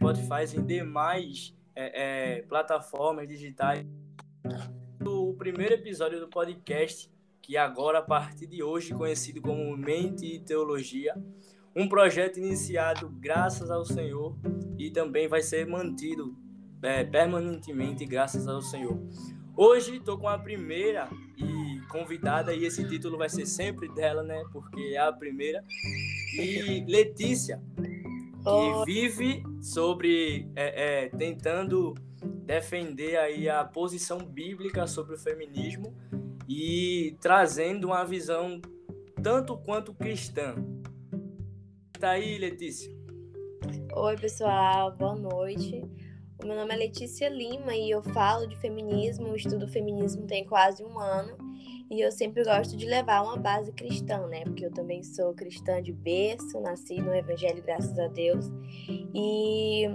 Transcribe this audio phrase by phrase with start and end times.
[0.00, 3.86] Spotify, em demais é, é, plataformas digitais.
[5.06, 7.12] O primeiro episódio do podcast,
[7.42, 11.14] que agora, a partir de hoje, conhecido como Mente e Teologia,
[11.76, 14.34] um projeto iniciado graças ao Senhor
[14.78, 16.34] e também vai ser mantido
[16.82, 18.98] é, permanentemente graças ao Senhor.
[19.54, 24.42] Hoje estou com a primeira e convidada e esse título vai ser sempre dela, né?
[24.50, 25.62] Porque é a primeira.
[26.38, 27.60] E Letícia,
[28.42, 31.94] que vive sobre é, é, tentando
[32.44, 35.94] defender aí a posição bíblica sobre o feminismo
[36.48, 38.60] e trazendo uma visão
[39.22, 40.54] tanto quanto cristã.
[41.98, 42.90] Tá aí, Letícia.
[43.94, 45.82] Oi, pessoal, boa noite.
[46.42, 50.82] O meu nome é Letícia Lima e eu falo de feminismo, estudo feminismo tem quase
[50.82, 51.49] um ano
[51.90, 54.44] e eu sempre gosto de levar uma base cristã, né?
[54.44, 58.46] Porque eu também sou cristã de berço, nasci no Evangelho, graças a Deus.
[59.12, 59.88] E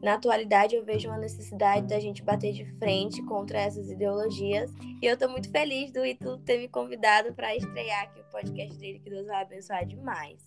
[0.00, 4.72] na atualidade eu vejo uma necessidade da gente bater de frente contra essas ideologias.
[5.02, 8.78] E eu estou muito feliz do Ito ter me convidado para estrear aqui o podcast
[8.78, 10.40] dele, que Deus vai abençoar demais.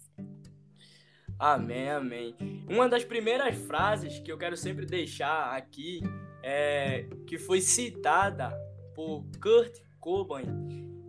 [1.38, 2.36] Amém, amém.
[2.70, 6.02] Uma das primeiras frases que eu quero sempre deixar aqui
[6.42, 8.58] é que foi citada
[8.96, 10.46] por Kurt Cobain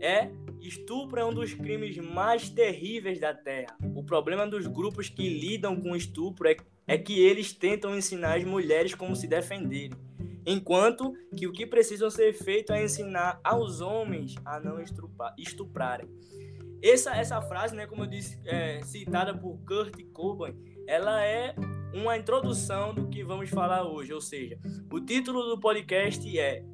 [0.01, 3.77] é estupro é um dos crimes mais terríveis da Terra.
[3.95, 8.45] O problema dos grupos que lidam com estupro é, é que eles tentam ensinar as
[8.45, 9.93] mulheres como se defenderem,
[10.47, 14.79] enquanto que o que precisam ser feito é ensinar aos homens a não
[15.37, 16.09] estuprarem.
[16.83, 20.55] Essa, essa frase, né, como eu disse, é, citada por Kurt Cobain,
[20.87, 21.55] ela é
[21.93, 24.13] uma introdução do que vamos falar hoje.
[24.13, 24.59] Ou seja,
[24.91, 26.65] o título do podcast é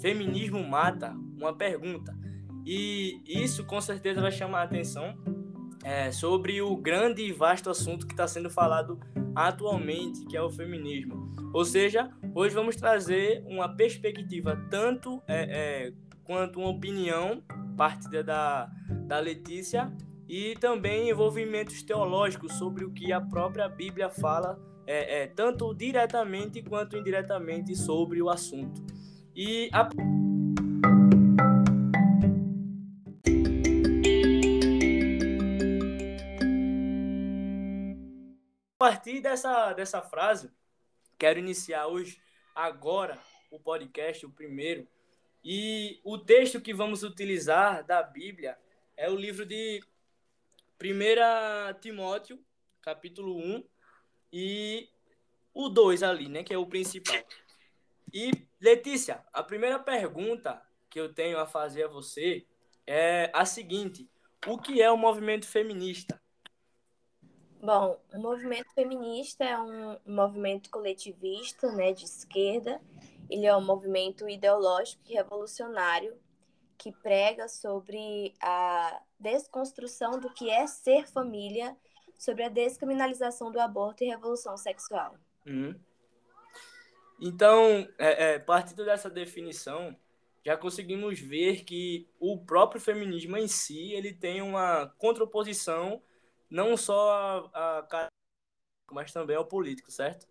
[0.00, 1.14] Feminismo Mata?
[1.42, 2.16] Uma pergunta.
[2.64, 5.16] E isso com certeza vai chamar a atenção
[5.84, 9.00] é, sobre o grande e vasto assunto que está sendo falado
[9.34, 11.32] atualmente, que é o feminismo.
[11.52, 15.92] Ou seja, hoje vamos trazer uma perspectiva tanto é, é,
[16.22, 17.42] quanto uma opinião
[17.76, 18.70] partida da,
[19.06, 19.92] da Letícia
[20.28, 26.62] e também envolvimentos teológicos sobre o que a própria Bíblia fala, é, é tanto diretamente
[26.62, 28.80] quanto indiretamente sobre o assunto.
[29.34, 29.88] E a...
[38.82, 40.50] partir dessa, dessa frase,
[41.16, 42.20] quero iniciar hoje,
[42.52, 43.16] agora,
[43.48, 44.88] o podcast, o primeiro,
[45.44, 48.58] e o texto que vamos utilizar da Bíblia
[48.96, 49.80] é o livro de
[50.82, 52.44] 1 Timóteo,
[52.80, 53.64] capítulo 1,
[54.32, 54.88] e
[55.54, 57.14] o 2 ali, né, que é o principal.
[58.12, 60.60] E, Letícia, a primeira pergunta
[60.90, 62.44] que eu tenho a fazer a você
[62.84, 64.10] é a seguinte:
[64.44, 66.20] o que é o movimento feminista?
[67.62, 72.80] Bom, o movimento feminista é um movimento coletivista, né, de esquerda,
[73.30, 76.12] ele é um movimento ideológico e revolucionário
[76.76, 81.76] que prega sobre a desconstrução do que é ser família,
[82.18, 85.14] sobre a descriminalização do aborto e revolução sexual.
[85.46, 85.78] Uhum.
[87.20, 89.96] Então, é, é, partindo dessa definição,
[90.44, 96.02] já conseguimos ver que o próprio feminismo em si ele tem uma contraposição
[96.52, 98.08] não só a, a
[98.90, 100.28] mas também ao político, certo?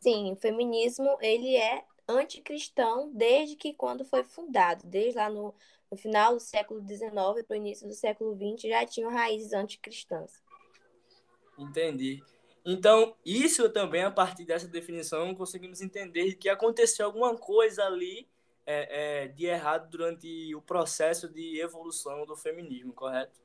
[0.00, 5.54] Sim, o feminismo ele é anticristão desde que quando foi fundado, desde lá no,
[5.90, 7.10] no final do século XIX
[7.46, 10.42] para o início do século XX já tinham raízes anticristãs.
[11.56, 12.22] Entendi.
[12.64, 18.28] Então, isso também, a partir dessa definição, conseguimos entender que aconteceu alguma coisa ali
[18.66, 23.40] é, é, de errado durante o processo de evolução do feminismo, correto?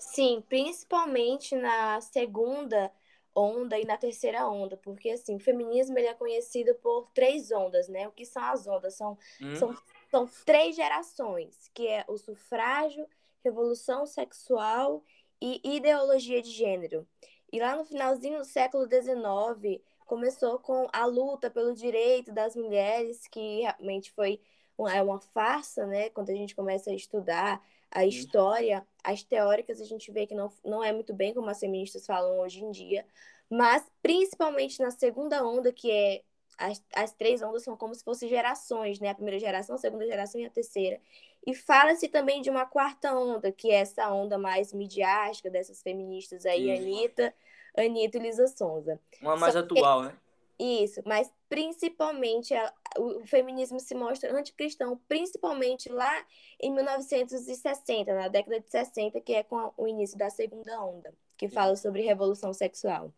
[0.00, 2.90] Sim, principalmente na segunda
[3.34, 7.86] onda e na terceira onda, porque assim, o feminismo ele é conhecido por três ondas,
[7.86, 8.08] né?
[8.08, 8.94] O que são as ondas?
[8.94, 9.54] São, hum.
[9.54, 9.76] são,
[10.10, 13.06] são três gerações, que é o sufrágio,
[13.44, 15.04] revolução sexual
[15.40, 17.06] e ideologia de gênero.
[17.52, 23.26] E lá no finalzinho do século XIX, começou com a luta pelo direito das mulheres,
[23.28, 24.40] que realmente foi
[24.76, 26.10] uma, é uma farsa, né?
[26.10, 30.52] Quando a gente começa a estudar a história, as teóricas, a gente vê que não,
[30.64, 33.04] não é muito bem como as feministas falam hoje em dia,
[33.48, 36.22] mas principalmente na segunda onda, que é
[36.56, 39.08] as, as três ondas são como se fossem gerações, né?
[39.08, 41.00] A primeira geração, a segunda geração e a terceira.
[41.46, 46.44] E fala-se também de uma quarta onda, que é essa onda mais midiática dessas feministas
[46.44, 46.76] aí, Sim.
[46.76, 47.34] Anitta,
[47.76, 49.00] Anitta e Lisa Sonza.
[49.22, 50.08] Uma mais Só atual, que...
[50.08, 50.16] né?
[50.60, 56.26] Isso, mas principalmente a, o feminismo se mostra anticristão, principalmente lá
[56.60, 61.48] em 1960, na década de 60, que é com o início da segunda onda, que
[61.48, 63.10] fala sobre revolução sexual.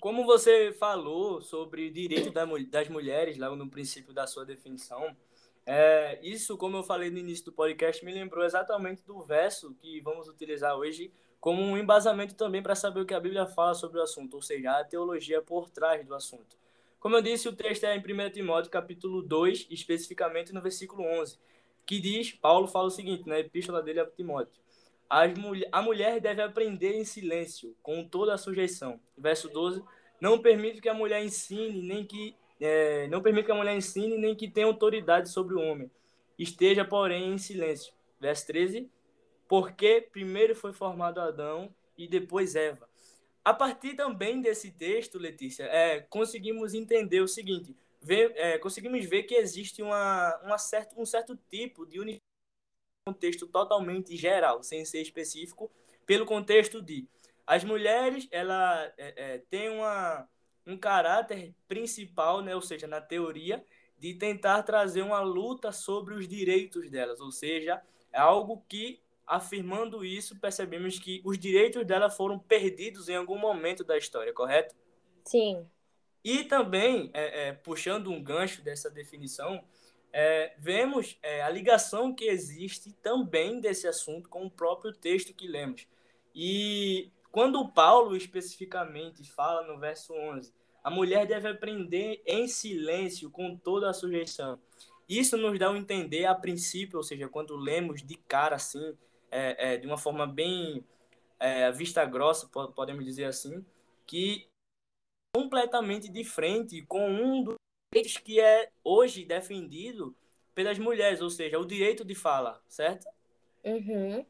[0.00, 5.16] como você falou sobre o direito das mulheres, lá no princípio da sua definição,
[5.64, 9.98] é, isso, como eu falei no início do podcast, me lembrou exatamente do verso que
[10.02, 11.10] vamos utilizar hoje
[11.40, 14.42] como um embasamento também para saber o que a Bíblia fala sobre o assunto, ou
[14.42, 16.56] seja, a teologia por trás do assunto.
[16.98, 21.38] Como eu disse, o texto é em 1 Timóteo, capítulo 2, especificamente no versículo 11,
[21.86, 24.60] que diz, Paulo fala o seguinte, na epístola dele a Timóteo,
[25.72, 29.00] a mulher deve aprender em silêncio, com toda a sujeição.
[29.18, 29.82] Verso 12,
[30.20, 34.18] não permite que a mulher ensine, nem que é, não permite que a mulher ensine,
[34.18, 35.90] nem que tenha autoridade sobre o homem.
[36.38, 37.92] Esteja, porém, em silêncio.
[38.20, 38.88] Verso 13,
[39.50, 42.88] porque primeiro foi formado Adão e depois Eva.
[43.44, 49.24] A partir também desse texto, Letícia, é, conseguimos entender o seguinte: ver, é, conseguimos ver
[49.24, 52.22] que existe uma, uma certo, um certo tipo de
[53.04, 55.68] contexto totalmente geral, sem ser específico,
[56.06, 57.08] pelo contexto de
[57.44, 60.28] as mulheres ela é, é, têm uma,
[60.64, 63.64] um caráter principal, né, ou seja, na teoria,
[63.98, 67.82] de tentar trazer uma luta sobre os direitos delas, ou seja,
[68.12, 69.00] é algo que
[69.30, 74.74] afirmando isso, percebemos que os direitos dela foram perdidos em algum momento da história, correto?
[75.24, 75.64] Sim.
[76.24, 79.64] E também, é, é, puxando um gancho dessa definição,
[80.12, 85.46] é, vemos é, a ligação que existe também desse assunto com o próprio texto que
[85.46, 85.86] lemos.
[86.34, 90.52] E quando Paulo especificamente fala no verso 11,
[90.82, 94.58] a mulher deve aprender em silêncio com toda a sujeição.
[95.08, 98.96] Isso nos dá a um entender a princípio, ou seja, quando lemos de cara assim,
[99.30, 100.84] é, é, de uma forma bem
[101.38, 103.64] é, vista grossa, podemos dizer assim,
[104.06, 104.48] que
[105.34, 107.54] completamente de frente com um dos
[107.92, 110.14] direitos que é hoje defendido
[110.54, 113.06] pelas mulheres, ou seja, o direito de fala, certo?
[113.64, 114.24] Uhum.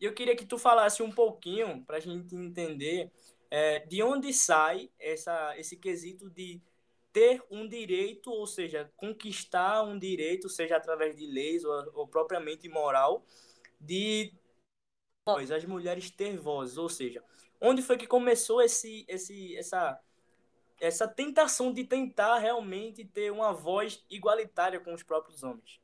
[0.00, 3.10] Eu queria que tu falasse um pouquinho para a gente entender
[3.50, 6.60] é, de onde sai essa, esse quesito de
[7.12, 12.68] ter um direito, ou seja, conquistar um direito, seja através de leis ou, ou propriamente
[12.68, 13.24] moral,
[13.80, 14.32] de
[15.26, 17.24] voz, as mulheres ter voz, ou seja,
[17.60, 20.00] onde foi que começou esse, esse, essa,
[20.80, 25.80] essa tentação de tentar realmente ter uma voz igualitária com os próprios homens?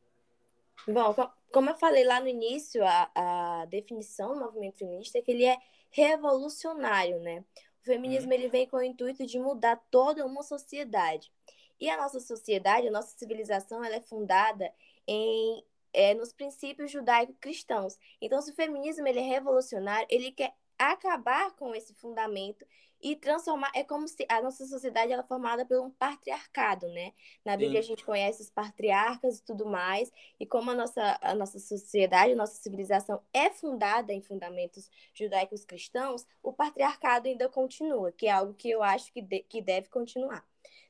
[0.86, 1.14] Bom,
[1.52, 5.44] como eu falei lá no início, a, a definição do movimento feminista é que ele
[5.44, 5.56] é
[5.90, 7.44] revolucionário, né?
[7.82, 8.34] O feminismo hum.
[8.34, 11.32] ele vem com o intuito de mudar toda uma sociedade.
[11.80, 14.72] E a nossa sociedade, a nossa civilização, ela é fundada
[15.06, 15.64] em
[15.96, 17.98] é, nos princípios judaico-cristãos.
[18.20, 22.66] Então, se o feminismo ele é revolucionário, ele quer acabar com esse fundamento
[23.00, 27.12] e transformar é como se a nossa sociedade ela é formada por um patriarcado, né?
[27.44, 27.86] Na Bíblia Sim.
[27.86, 32.32] a gente conhece os patriarcas e tudo mais, e como a nossa a nossa sociedade,
[32.32, 38.30] a nossa civilização é fundada em fundamentos judaicos cristãos, o patriarcado ainda continua, que é
[38.30, 40.44] algo que eu acho que, de, que deve continuar.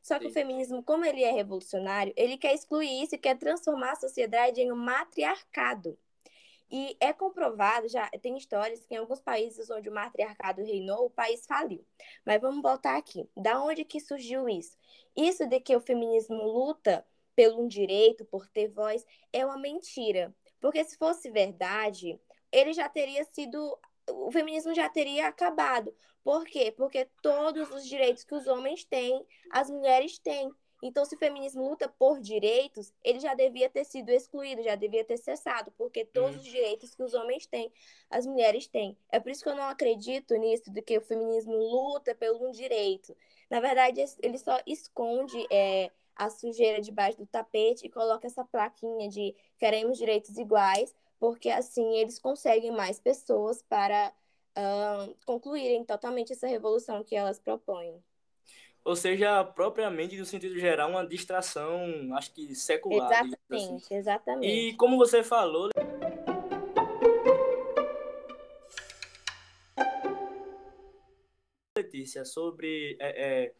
[0.06, 0.30] Só que Sim.
[0.30, 4.60] o feminismo, como ele é revolucionário, ele quer excluir isso e quer transformar a sociedade
[4.60, 5.98] em um matriarcado.
[6.70, 11.10] E é comprovado, já tem histórias que em alguns países onde o matriarcado reinou, o
[11.10, 11.84] país faliu.
[12.24, 13.28] Mas vamos voltar aqui.
[13.36, 14.78] Da onde que surgiu isso?
[15.16, 17.04] Isso de que o feminismo luta
[17.34, 20.32] pelo um direito, por ter voz, é uma mentira.
[20.60, 22.16] Porque se fosse verdade,
[22.52, 23.76] ele já teria sido
[24.10, 25.94] o feminismo já teria acabado.
[26.22, 26.72] Por quê?
[26.72, 30.50] Porque todos os direitos que os homens têm, as mulheres têm.
[30.82, 35.04] Então, se o feminismo luta por direitos, ele já devia ter sido excluído, já devia
[35.04, 37.72] ter cessado, porque todos os direitos que os homens têm,
[38.10, 38.96] as mulheres têm.
[39.10, 42.50] É por isso que eu não acredito nisso, de que o feminismo luta pelo um
[42.50, 43.16] direito.
[43.48, 49.08] Na verdade, ele só esconde é, a sujeira debaixo do tapete e coloca essa plaquinha
[49.08, 54.12] de queremos direitos iguais, porque assim eles conseguem mais pessoas para
[54.56, 58.02] uh, concluírem totalmente essa revolução que elas propõem.
[58.84, 63.10] Ou seja, propriamente no sentido geral, uma distração, acho que secular.
[63.10, 63.26] Assim.
[63.26, 63.94] Exatamente, assim.
[63.96, 64.46] exatamente.
[64.46, 65.70] E como você falou.
[71.76, 73.54] Letícia, sobre é, é,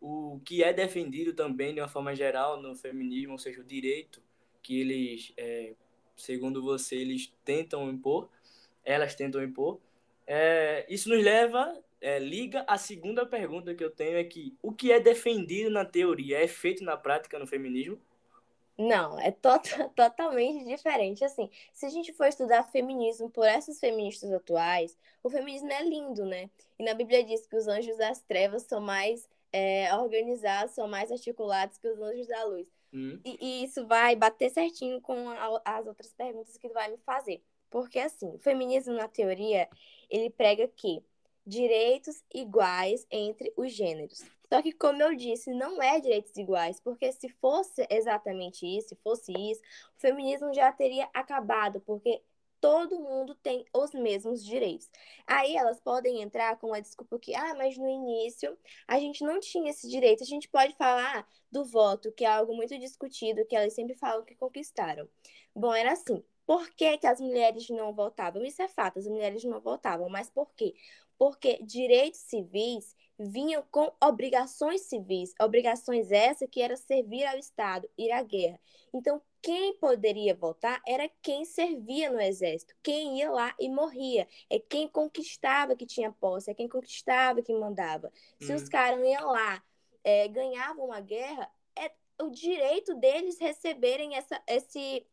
[0.00, 4.22] o que é defendido também de uma forma geral no feminismo, ou seja, o direito
[4.62, 5.74] que eles é,
[6.18, 8.28] segundo você, eles tentam impor,
[8.84, 9.80] elas tentam impor.
[10.26, 14.72] É, isso nos leva, é, liga a segunda pergunta que eu tenho é que o
[14.72, 17.98] que é defendido na teoria é feito na prática no feminismo?
[18.76, 19.48] Não, é to
[19.96, 21.24] totalmente diferente.
[21.24, 26.24] Assim, se a gente for estudar feminismo por essas feministas atuais, o feminismo é lindo,
[26.24, 26.48] né?
[26.78, 31.10] E na Bíblia diz que os anjos das trevas são mais é, organizados, são mais
[31.10, 32.68] articulados que os anjos da luz.
[32.92, 33.20] Hum.
[33.24, 36.98] E, e, isso vai bater certinho com a, as outras perguntas que tu vai me
[36.98, 37.42] fazer.
[37.70, 39.68] Porque, assim, o feminismo, na teoria,
[40.08, 41.02] ele prega que
[41.46, 44.22] direitos iguais entre os gêneros.
[44.48, 48.96] Só que, como eu disse, não é direitos iguais, porque se fosse exatamente isso, se
[48.96, 49.60] fosse isso,
[49.96, 52.22] o feminismo já teria acabado, porque
[52.60, 54.90] todo mundo tem os mesmos direitos.
[55.26, 59.40] Aí elas podem entrar com a desculpa que, ah, mas no início a gente não
[59.40, 60.22] tinha esse direito.
[60.22, 64.24] A gente pode falar do voto, que é algo muito discutido, que elas sempre falam
[64.24, 65.08] que conquistaram.
[65.54, 66.22] Bom, era assim.
[66.46, 68.42] Por que, que as mulheres não votavam?
[68.42, 70.74] Isso é fato, as mulheres não votavam, mas por quê?
[71.18, 78.10] Porque direitos civis vinham com obrigações civis, obrigações essas que era servir ao Estado, ir
[78.12, 78.58] à guerra.
[78.94, 84.58] Então, quem poderia votar era quem servia no exército, quem ia lá e morria, é
[84.58, 88.12] quem conquistava que tinha posse, é quem conquistava que mandava.
[88.40, 88.56] Se hum.
[88.56, 89.62] os caras iam lá,
[90.02, 91.90] é, ganhavam a guerra, é
[92.20, 95.06] o direito deles receberem essa, esse,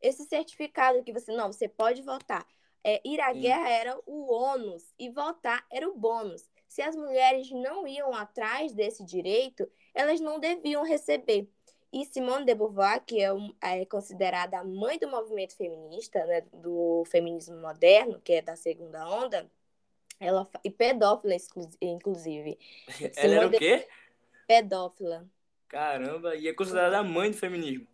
[0.00, 2.46] esse certificado que você, não, você pode votar.
[2.84, 6.50] É, ir à guerra era o ônus e votar era o bônus.
[6.66, 11.48] Se as mulheres não iam atrás desse direito, elas não deviam receber.
[11.92, 13.28] E Simone de Beauvoir, que é,
[13.60, 19.06] é considerada a mãe do movimento feminista, né, do feminismo moderno, que é da segunda
[19.06, 19.50] onda,
[20.18, 21.34] ela e pedófila,
[21.80, 22.58] inclusive.
[23.02, 23.88] Ela Simone era o quê?
[24.46, 25.28] Pedófila.
[25.68, 27.86] Caramba, e é considerada a mãe do feminismo.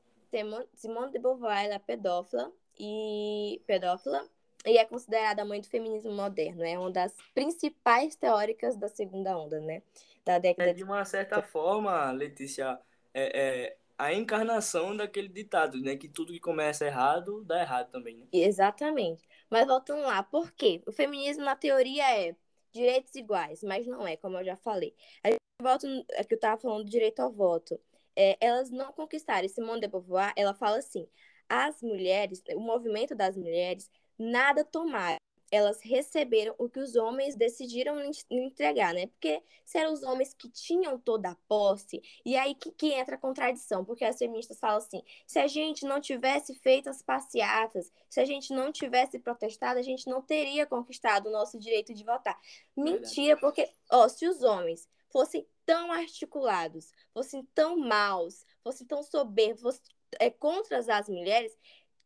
[0.75, 4.29] Simone de Beauvoir ela é pedófila e pedófila
[4.67, 6.65] e é considerada a mãe do feminismo moderno.
[6.65, 9.83] É uma das principais teóricas da segunda onda, né?
[10.25, 12.79] Da década é, de uma certa forma, Letícia,
[13.15, 15.97] é, é, a encarnação daquele ditado, né?
[15.97, 18.27] Que tudo que começa errado dá errado também, né?
[18.33, 19.27] Exatamente.
[19.51, 20.81] Mas voltando lá, por quê?
[20.87, 22.37] O feminismo, na teoria, é
[22.73, 24.95] direitos iguais, mas não é, como eu já falei.
[25.25, 27.79] A gente volta, é que eu estava falando do direito ao voto.
[28.15, 29.49] É, elas não conquistaram.
[29.49, 31.09] Simone de Beauvoir, ela fala assim,
[31.49, 35.19] as mulheres, o movimento das mulheres, nada tomaram
[35.51, 37.99] elas receberam o que os homens decidiram
[38.31, 39.07] entregar, né?
[39.07, 43.15] Porque se eram os homens que tinham toda a posse, e aí que, que entra
[43.15, 47.93] a contradição, porque as feministas falam assim: se a gente não tivesse feito as passeatas,
[48.09, 52.05] se a gente não tivesse protestado, a gente não teria conquistado o nosso direito de
[52.05, 52.39] votar.
[52.77, 59.63] Mentira, porque, ó, se os homens fossem tão articulados, fossem tão maus, fossem tão soberbos,
[59.63, 59.83] fossem
[60.19, 61.57] é, contra as mulheres,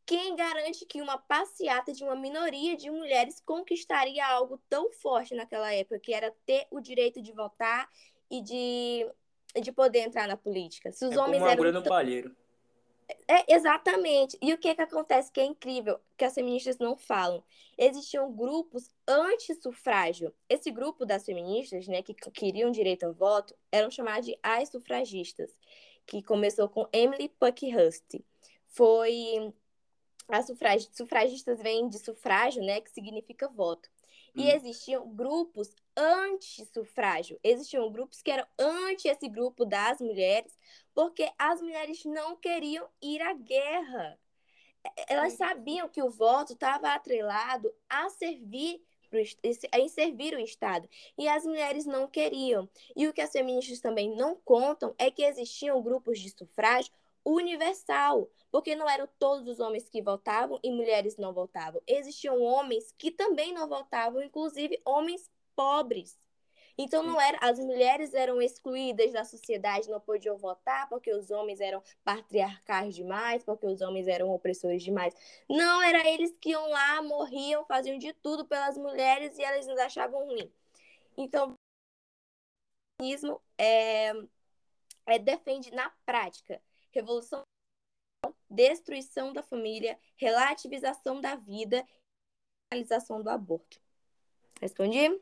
[0.04, 5.72] quem garante que uma passeata de uma minoria de mulheres conquistaria algo tão forte naquela
[5.72, 7.88] época, que era ter o direito de votar
[8.30, 9.06] e de,
[9.60, 10.90] de poder entrar na política?
[10.92, 11.82] Se os é homens como eram.
[11.82, 11.90] Tão...
[11.90, 12.34] palheiro.
[13.28, 14.38] É, exatamente.
[14.40, 17.42] E o que, que acontece que é incrível, que as feministas não falam?
[17.76, 20.32] Existiam grupos anti-sufrágio.
[20.48, 25.50] Esse grupo das feministas, né, que queriam direito ao voto, eram chamados de as sufragistas,
[26.06, 28.20] que começou com Emily Puckhurst.
[28.68, 29.52] Foi
[30.28, 30.88] as sufrag...
[30.92, 33.88] sufragistas vêm de sufrágio, né, que significa voto.
[34.34, 34.48] E hum.
[34.48, 37.38] existiam grupos anti-sufrágio.
[37.44, 40.56] Existiam grupos que eram anti esse grupo das mulheres,
[40.94, 44.18] porque as mulheres não queriam ir à guerra.
[45.06, 48.82] Elas sabiam que o voto estava atrelado a servir
[49.74, 50.88] em servir o Estado.
[51.18, 52.68] E as mulheres não queriam.
[52.96, 56.92] E o que as feministas também não contam é que existiam grupos de sufrágio
[57.24, 61.80] universal, porque não eram todos os homens que votavam e mulheres não votavam.
[61.86, 66.20] Existiam homens que também não votavam, inclusive homens pobres.
[66.76, 71.60] Então não era, as mulheres eram excluídas da sociedade, não podiam votar porque os homens
[71.60, 75.14] eram patriarcais demais, porque os homens eram opressores demais.
[75.48, 79.78] Não, era eles que iam lá, morriam, faziam de tudo pelas mulheres e elas nos
[79.78, 80.50] achavam ruim.
[81.16, 81.56] Então, o
[83.02, 84.12] feminismo é,
[85.06, 86.60] é, defende na prática
[86.92, 87.42] revolução,
[88.48, 91.86] destruição da família, relativização da vida,
[92.72, 93.80] realização do aborto.
[94.60, 95.20] Respondi?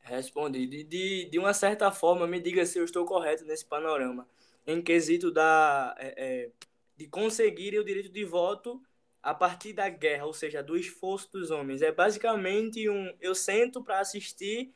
[0.00, 0.66] Respondi.
[0.66, 4.28] De, de, de uma certa forma, me diga se eu estou correto nesse panorama.
[4.66, 6.50] Em quesito da, é, é,
[6.96, 8.82] de conseguir o direito de voto
[9.22, 11.82] a partir da guerra, ou seja, do esforço dos homens.
[11.82, 13.14] É basicamente um.
[13.20, 14.72] Eu sento para assistir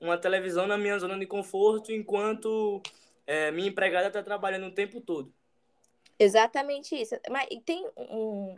[0.00, 2.82] uma televisão na minha zona de conforto enquanto
[3.26, 5.32] é, minha empregada está trabalhando o tempo todo.
[6.18, 7.14] Exatamente isso.
[7.30, 8.54] Mas tem um,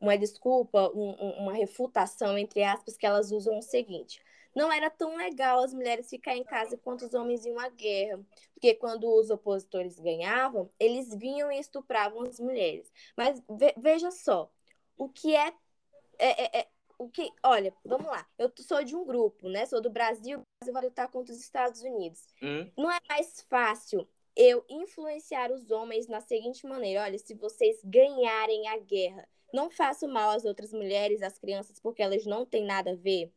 [0.00, 4.22] uma desculpa, um, uma refutação, entre aspas, que elas usam o seguinte.
[4.54, 8.20] Não era tão legal as mulheres ficarem em casa enquanto os homens iam à guerra.
[8.54, 12.90] Porque quando os opositores ganhavam, eles vinham e estupravam as mulheres.
[13.16, 14.50] Mas ve veja só,
[14.96, 15.52] o que é,
[16.18, 18.26] é, é, é o que, olha, vamos lá.
[18.36, 19.64] Eu sou de um grupo, né?
[19.66, 22.26] Sou do Brasil, o Brasil vai lutar contra os Estados Unidos.
[22.42, 22.68] Hum.
[22.76, 28.68] Não é mais fácil eu influenciar os homens na seguinte maneira: olha, se vocês ganharem
[28.68, 32.92] a guerra, não façam mal às outras mulheres, às crianças, porque elas não têm nada
[32.92, 33.32] a ver.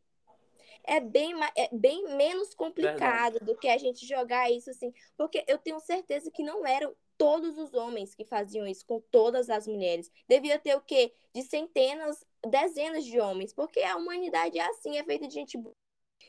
[0.84, 3.46] é bem, é bem menos complicado Verdade.
[3.46, 7.58] do que a gente jogar isso assim, porque eu tenho certeza que não eram todos
[7.58, 10.12] os homens que faziam isso com todas as mulheres.
[10.28, 11.14] Devia ter o quê?
[11.34, 15.76] De centenas, dezenas de homens, porque a humanidade é assim, é feita de gente boa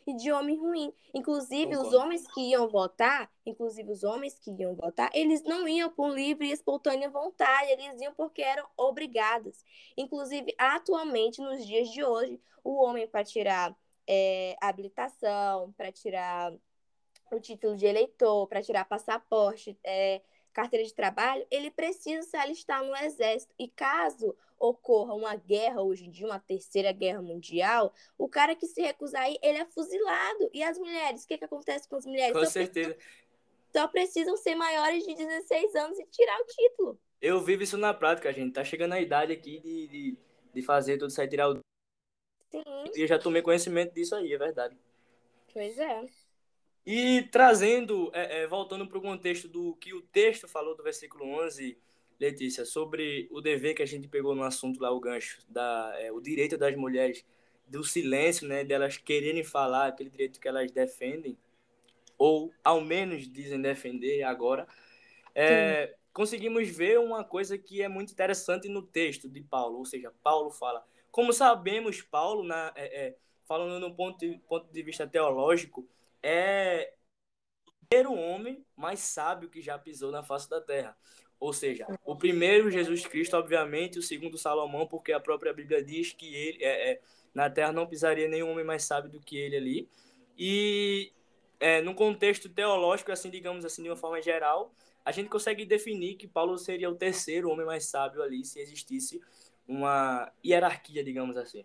[0.06, 0.92] e de homem ruim.
[1.14, 1.88] Inclusive, Concordo.
[1.88, 6.10] os homens que iam votar, inclusive os homens que iam votar, eles não iam por
[6.10, 9.64] livre e espontânea vontade, eles iam porque eram obrigados.
[9.96, 16.52] Inclusive, atualmente, nos dias de hoje, o homem para tirar é, habilitação, para tirar
[17.30, 20.20] o título de eleitor, para tirar passaporte, é,
[20.52, 23.54] carteira de trabalho, ele precisa se alistar no exército.
[23.58, 28.66] E caso ocorra uma guerra hoje em dia, uma terceira guerra mundial, o cara que
[28.66, 30.48] se recusar aí, ele é fuzilado.
[30.52, 31.24] E as mulheres?
[31.24, 32.32] O que, que acontece com as mulheres?
[32.32, 32.94] Com só certeza.
[32.94, 33.22] Precisam,
[33.72, 37.00] só precisam ser maiores de 16 anos e tirar o título.
[37.20, 38.52] Eu vivo isso na prática, gente.
[38.52, 40.18] Tá chegando a idade aqui de, de,
[40.54, 41.58] de fazer tudo aí, tirar o.
[42.50, 42.62] Sim.
[42.94, 44.76] E eu já tomei conhecimento disso aí, é verdade.
[45.52, 46.06] Pois é.
[46.86, 51.24] E trazendo, é, é, voltando para o contexto do que o texto falou do versículo
[51.24, 51.78] 11,
[52.18, 56.12] Letícia, sobre o dever que a gente pegou no assunto lá, o gancho, da, é,
[56.12, 57.24] o direito das mulheres,
[57.66, 61.36] do silêncio, né, delas quererem falar aquele direito que elas defendem,
[62.18, 64.66] ou ao menos dizem defender agora,
[65.34, 70.12] é, conseguimos ver uma coisa que é muito interessante no texto de Paulo, ou seja,
[70.22, 70.84] Paulo fala.
[71.10, 73.16] Como sabemos, Paulo, na, é, é,
[73.46, 75.88] falando no ponto de, ponto de vista teológico,
[76.22, 76.92] é
[77.92, 80.96] primeiro homem mais sábio que já pisou na face da terra.
[81.42, 86.12] Ou seja, o primeiro Jesus Cristo, obviamente, o segundo Salomão, porque a própria Bíblia diz
[86.12, 87.00] que ele é, é
[87.34, 89.88] na terra não pisaria nenhum homem mais sábio do que ele ali.
[90.38, 91.10] E
[91.58, 94.72] é, no contexto teológico, assim, digamos assim, de uma forma geral,
[95.04, 99.20] a gente consegue definir que Paulo seria o terceiro homem mais sábio ali, se existisse
[99.66, 101.64] uma hierarquia, digamos assim.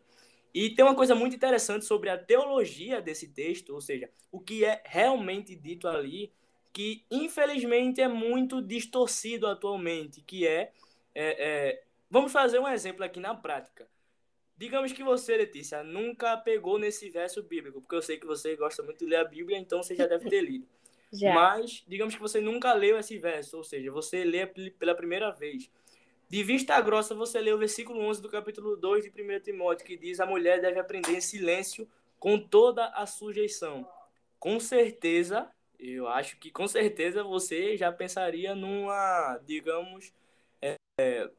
[0.56, 4.66] E tem uma coisa muito interessante sobre a teologia desse texto, ou seja, o que
[4.66, 6.34] é realmente dito ali
[6.78, 10.72] que infelizmente é muito distorcido atualmente, que é,
[11.16, 13.88] é, é, vamos fazer um exemplo aqui na prática.
[14.56, 18.84] Digamos que você, Letícia, nunca pegou nesse verso bíblico, porque eu sei que você gosta
[18.84, 20.68] muito de ler a Bíblia, então você já deve ter lido.
[21.12, 21.34] já.
[21.34, 25.72] Mas, digamos que você nunca leu esse verso, ou seja, você lê pela primeira vez.
[26.30, 29.98] De vista grossa, você lê o versículo 11 do capítulo 2 de 1 Timóteo, que
[29.98, 33.90] diz: A mulher deve aprender em silêncio com toda a sujeição.
[34.38, 40.14] Com certeza, eu acho que com certeza você já pensaria numa, digamos,
[40.62, 41.30] é,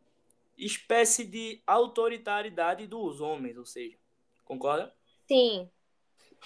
[0.57, 3.97] espécie de autoridade dos homens, ou seja,
[4.45, 4.95] concorda?
[5.27, 5.69] Sim.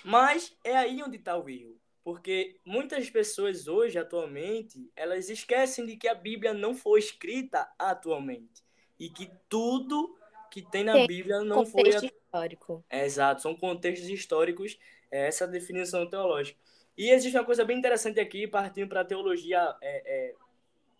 [0.04, 1.78] Mas é aí onde está o erro.
[2.04, 8.64] Porque muitas pessoas hoje, atualmente, elas esquecem de que a Bíblia não foi escrita atualmente.
[8.98, 10.18] E que tudo
[10.50, 11.82] que tem na tem Bíblia não contexto foi.
[11.84, 12.84] Contexto histórico.
[12.90, 14.78] Exato, são contextos históricos,
[15.10, 16.58] é essa definição teológica.
[16.96, 20.34] E existe uma coisa bem interessante aqui, partindo para a teologia é, é,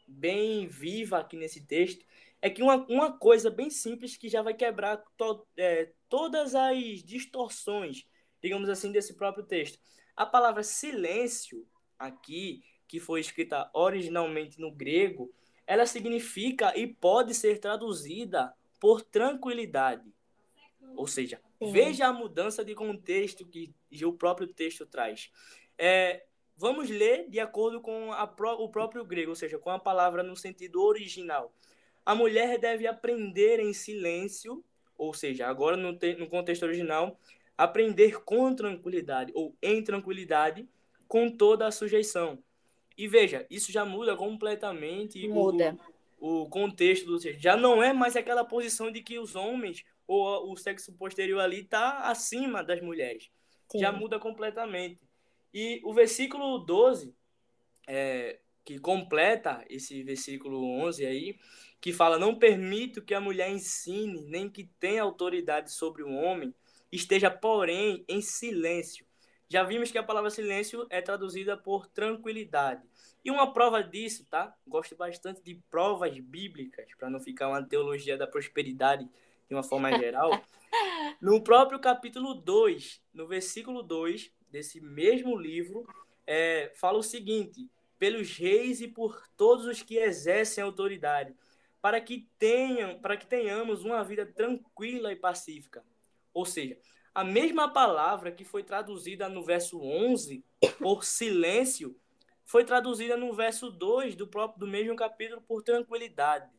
[0.07, 2.05] bem viva aqui nesse texto,
[2.41, 7.03] é que uma, uma coisa bem simples que já vai quebrar to, é, todas as
[7.03, 8.07] distorções,
[8.43, 9.79] digamos assim, desse próprio texto.
[10.17, 11.67] A palavra silêncio,
[11.99, 15.33] aqui, que foi escrita originalmente no grego,
[15.67, 20.13] ela significa e pode ser traduzida por tranquilidade.
[20.97, 21.73] Ou seja, Sim.
[21.73, 23.73] veja a mudança de contexto que
[24.05, 25.31] o próprio texto traz.
[25.79, 26.25] É,
[26.57, 28.25] vamos ler de acordo com a,
[28.59, 31.53] o próprio grego, ou seja, com a palavra no sentido original.
[32.05, 34.65] A mulher deve aprender em silêncio,
[34.97, 37.19] ou seja, agora no, no contexto original,
[37.57, 40.69] aprender com tranquilidade ou em tranquilidade,
[41.07, 42.43] com toda a sujeição.
[42.97, 45.77] E veja, isso já muda completamente muda.
[46.19, 50.53] O, o contexto do já não é mais aquela posição de que os homens ou
[50.53, 53.31] o sexo posterior ali está acima das mulheres.
[53.71, 53.79] Sim.
[53.79, 55.01] Já muda completamente.
[55.53, 57.15] E o versículo 12,
[57.87, 61.39] é, que completa esse versículo 11 aí,
[61.81, 66.55] que fala: Não permito que a mulher ensine, nem que tenha autoridade sobre o homem,
[66.91, 69.07] esteja, porém, em silêncio.
[69.49, 72.83] Já vimos que a palavra silêncio é traduzida por tranquilidade.
[73.23, 74.57] E uma prova disso, tá?
[74.67, 79.07] Gosto bastante de provas bíblicas, para não ficar uma teologia da prosperidade
[79.49, 80.31] de uma forma geral.
[81.21, 85.85] No próprio capítulo 2, no versículo 2, desse mesmo livro,
[86.27, 91.35] é, fala o seguinte: pelos reis e por todos os que exercem autoridade,
[91.81, 95.83] para que tenham, para que tenhamos uma vida tranquila e pacífica.
[96.33, 96.79] Ou seja,
[97.15, 100.45] a mesma palavra que foi traduzida no verso 11
[100.79, 101.97] por silêncio
[102.45, 106.51] foi traduzida no verso 2 do próprio do mesmo capítulo por tranquilidade.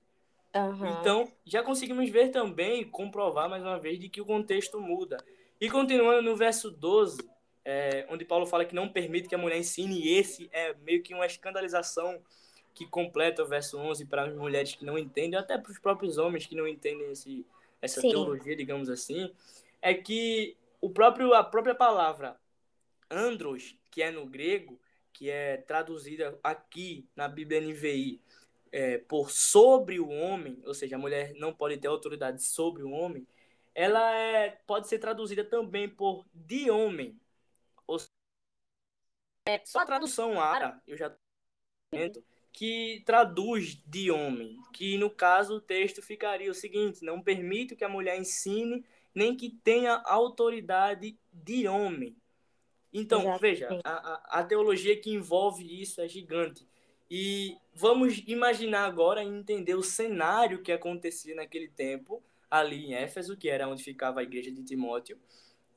[0.55, 0.99] Uhum.
[0.99, 5.17] Então, já conseguimos ver também, comprovar mais uma vez, de que o contexto muda.
[5.59, 7.17] E continuando no verso 12,
[7.65, 11.01] é, onde Paulo fala que não permite que a mulher ensine, e esse é meio
[11.01, 12.21] que uma escandalização
[12.73, 16.17] que completa o verso 11 para as mulheres que não entendem, até para os próprios
[16.17, 17.45] homens que não entendem esse,
[17.81, 18.09] essa Sim.
[18.09, 19.31] teologia, digamos assim,
[19.81, 22.35] é que o próprio, a própria palavra
[23.09, 24.79] andros, que é no grego,
[25.13, 28.19] que é traduzida aqui na Bíblia NVI
[28.71, 32.89] é, por sobre o homem, ou seja, a mulher não pode ter autoridade sobre o
[32.89, 33.25] homem,
[33.75, 37.19] ela é, pode ser traduzida também por de homem.
[39.45, 41.13] É só a tradução árabe, eu já
[42.51, 47.83] que traduz de homem, que no caso o texto ficaria o seguinte: não permito que
[47.83, 52.15] a mulher ensine nem que tenha autoridade de homem.
[52.91, 53.41] Então, Exatamente.
[53.41, 56.67] veja, a, a, teologia que envolve isso é gigante.
[57.09, 63.35] E vamos imaginar agora e entender o cenário que acontecia naquele tempo, ali em Éfeso,
[63.35, 65.19] que era onde ficava a igreja de Timóteo.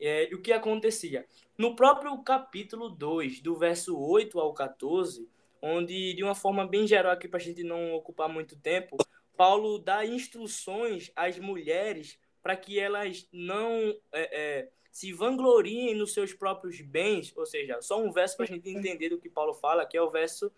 [0.00, 1.26] É, o que acontecia?
[1.56, 5.28] No próprio capítulo 2, do verso 8 ao 14,
[5.60, 8.96] onde, de uma forma bem geral, aqui para a gente não ocupar muito tempo,
[9.36, 16.32] Paulo dá instruções às mulheres para que elas não é, é, se vangloriem nos seus
[16.32, 19.84] próprios bens, ou seja, só um verso para a gente entender do que Paulo fala,
[19.84, 20.50] que é o verso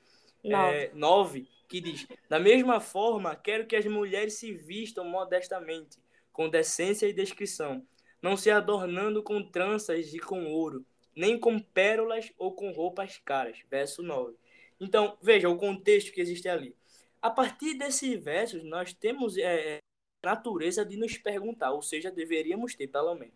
[0.94, 5.98] 9, é, que diz: Da mesma forma, quero que as mulheres se vistam modestamente,
[6.32, 7.84] com decência e descrição,
[8.20, 13.58] não se adornando com tranças e com ouro, nem com pérolas ou com roupas caras.
[13.70, 14.36] Verso 9.
[14.80, 16.76] Então, veja o contexto que existe ali.
[17.20, 19.78] A partir desses versos, nós temos é, é
[20.24, 23.34] natureza de nos perguntar, ou seja, deveríamos ter, pelo menos,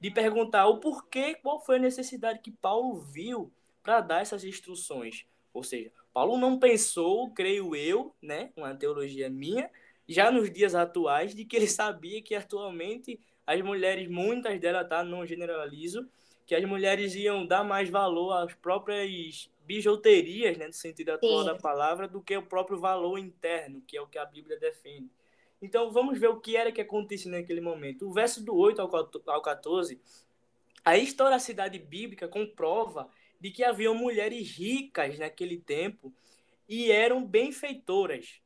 [0.00, 5.26] de perguntar o porquê, qual foi a necessidade que Paulo viu para dar essas instruções.
[5.52, 9.70] Ou seja, Paulo não pensou, creio eu, né, uma teologia minha,
[10.08, 13.20] já nos dias atuais, de que ele sabia que atualmente
[13.52, 16.08] as mulheres, muitas delas, tá, não generalizo,
[16.46, 21.46] que as mulheres iam dar mais valor às próprias bijuterias, né, no sentido atual Sim.
[21.46, 25.10] da palavra, do que o próprio valor interno, que é o que a Bíblia defende.
[25.60, 28.08] Então vamos ver o que era que acontecia naquele momento.
[28.08, 30.00] O verso do 8 ao 14,
[30.84, 36.12] a historicidade bíblica comprova de que haviam mulheres ricas naquele tempo
[36.68, 38.40] e eram benfeitoras.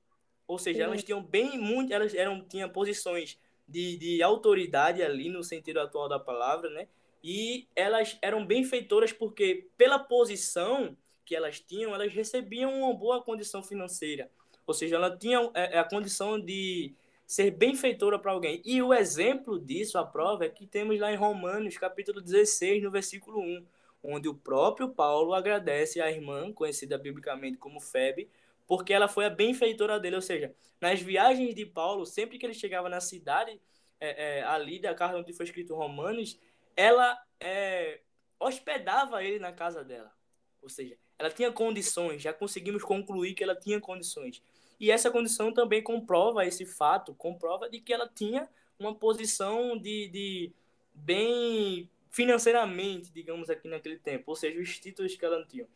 [0.46, 0.84] Ou seja, Sim.
[0.84, 3.38] elas tinham bem muito, elas eram tinham posições
[3.68, 6.88] de, de autoridade ali no sentido atual da palavra, né?
[7.22, 13.62] E elas eram benfeitoras porque pela posição que elas tinham, elas recebiam uma boa condição
[13.62, 14.30] financeira.
[14.66, 16.94] Ou seja, ela tinha é, é, a condição de
[17.26, 18.62] ser benfeitora para alguém.
[18.64, 22.90] E o exemplo disso, a prova, é que temos lá em Romanos, capítulo 16, no
[22.90, 23.66] versículo 1,
[24.02, 28.28] onde o próprio Paulo agradece à irmã, conhecida biblicamente como Febe,
[28.66, 30.16] porque ela foi a benfeitora dele.
[30.16, 33.60] Ou seja, nas viagens de Paulo, sempre que ele chegava na cidade
[34.00, 36.38] é, é, ali da casa onde foi escrito Romanos,
[36.76, 38.00] ela é,
[38.38, 40.12] hospedava ele na casa dela.
[40.60, 44.42] Ou seja, ela tinha condições, já conseguimos concluir que ela tinha condições.
[44.78, 48.48] E essa condição também comprova esse fato, comprova de que ela tinha
[48.78, 50.52] uma posição de, de
[50.92, 55.66] bem financeiramente, digamos aqui naquele tempo, ou seja, os títulos que ela tinha.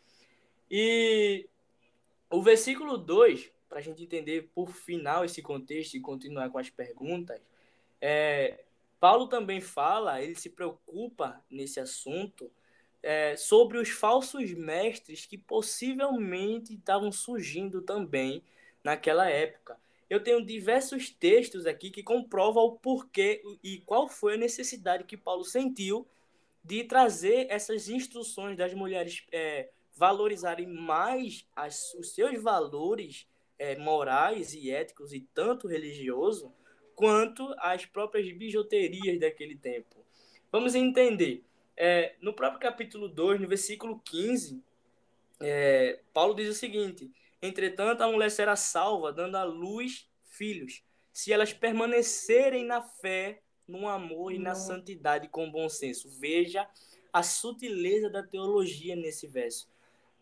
[0.71, 1.49] E
[2.31, 6.71] o versículo 2, para a gente entender por final esse contexto e continuar com as
[6.71, 7.41] perguntas,
[8.01, 8.65] é,
[9.01, 12.51] Paulo também fala, ele se preocupa nesse assunto
[13.03, 18.43] é, sobre os falsos mestres que possivelmente estavam surgindo também
[18.85, 19.79] naquela época.
[20.09, 25.17] Eu tenho diversos textos aqui que comprovam o porquê e qual foi a necessidade que
[25.17, 26.07] Paulo sentiu
[26.63, 33.27] de trazer essas instruções das mulheres é, valorizarem mais as, os seus valores
[33.59, 36.53] é, morais e éticos e tanto religioso
[36.95, 40.05] quanto as próprias bijuterias daquele tempo.
[40.51, 41.45] Vamos entender.
[41.77, 44.63] É, no próprio capítulo 2, no versículo 15,
[45.41, 51.33] é, Paulo diz o seguinte: Entretanto, a mulher será salva, dando à luz filhos, se
[51.33, 56.11] elas permanecerem na fé, no amor e na santidade com bom senso.
[56.19, 56.69] Veja
[57.13, 59.69] a sutileza da teologia nesse verso.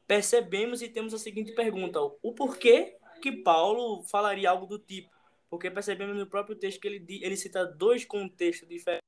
[0.09, 5.15] Percebemos e temos a seguinte pergunta: o porquê que Paulo falaria algo do tipo?
[5.51, 9.07] Porque percebemos no próprio texto que ele, ele cita dois contextos diferentes.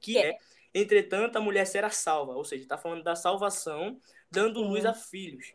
[0.00, 0.38] Que é,
[0.72, 5.52] entretanto, a mulher será salva, ou seja, está falando da salvação, dando luz a filhos.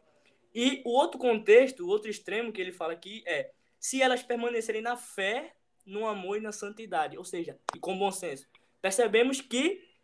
[0.53, 4.81] E o outro contexto, o outro extremo que ele fala aqui é se elas permanecerem
[4.81, 8.45] na fé, no amor e na santidade, ou seja, e com bom senso.
[8.81, 9.94] Percebemos que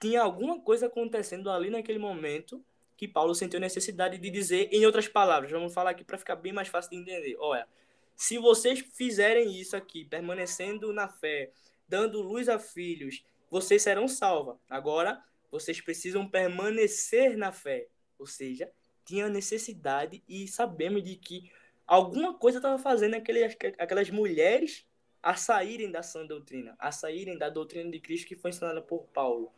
[0.00, 2.64] tinha alguma coisa acontecendo ali naquele momento
[2.96, 5.50] que Paulo sentiu necessidade de dizer em outras palavras.
[5.50, 7.36] Vamos falar aqui para ficar bem mais fácil de entender.
[7.38, 7.68] Olha,
[8.16, 11.52] se vocês fizerem isso aqui, permanecendo na fé,
[11.88, 14.56] dando luz a filhos vocês serão salvos.
[14.68, 17.88] Agora, vocês precisam permanecer na fé.
[18.18, 18.70] Ou seja,
[19.04, 21.50] tinha necessidade e sabemos de que
[21.86, 24.86] alguma coisa estava fazendo aqueles, aquelas mulheres
[25.22, 29.04] a saírem da sã doutrina, a saírem da doutrina de Cristo que foi ensinada por
[29.08, 29.52] Paulo.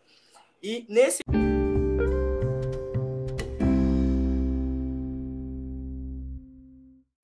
[0.63, 1.21] E nesse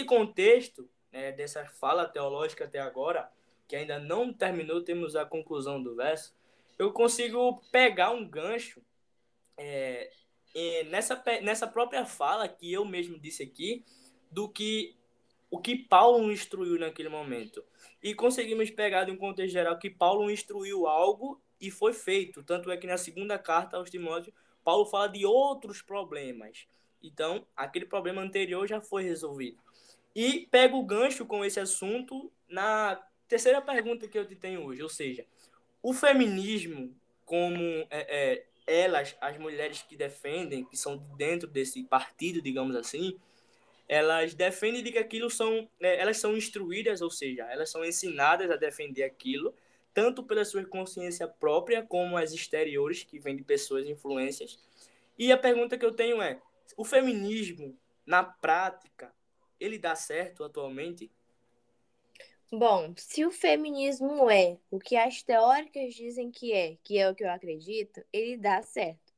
[0.05, 3.31] contexto né, dessa fala teológica até agora,
[3.69, 6.35] que ainda não terminou, temos a conclusão do verso,
[6.77, 8.83] eu consigo pegar um gancho
[9.57, 10.11] é,
[10.89, 13.85] nessa, nessa própria fala que eu mesmo disse aqui,
[14.33, 14.97] do que
[15.49, 17.65] o que Paulo instruiu naquele momento.
[18.03, 22.43] E conseguimos pegar de um contexto geral que Paulo instruiu algo e foi feito.
[22.43, 26.67] Tanto é que na segunda carta aos Timóteos, Paulo fala de outros problemas.
[27.03, 29.59] Então, aquele problema anterior já foi resolvido.
[30.15, 34.83] E pego o gancho com esse assunto na terceira pergunta que eu te tenho hoje,
[34.83, 35.25] ou seja,
[35.83, 36.95] o feminismo,
[37.25, 43.19] como é, é, elas, as mulheres que defendem, que são dentro desse partido, digamos assim,
[43.87, 48.51] elas defendem de que aquilo são, é, elas são instruídas, ou seja, elas são ensinadas
[48.51, 49.55] a defender aquilo,
[49.99, 54.57] tanto pela sua consciência própria como as exteriores que vêm de pessoas influências.
[55.19, 56.41] E a pergunta que eu tenho é:
[56.77, 59.13] o feminismo na prática
[59.59, 61.11] ele dá certo atualmente?
[62.49, 67.15] Bom, se o feminismo é o que as teóricas dizem que é, que é o
[67.15, 69.13] que eu acredito, ele dá certo.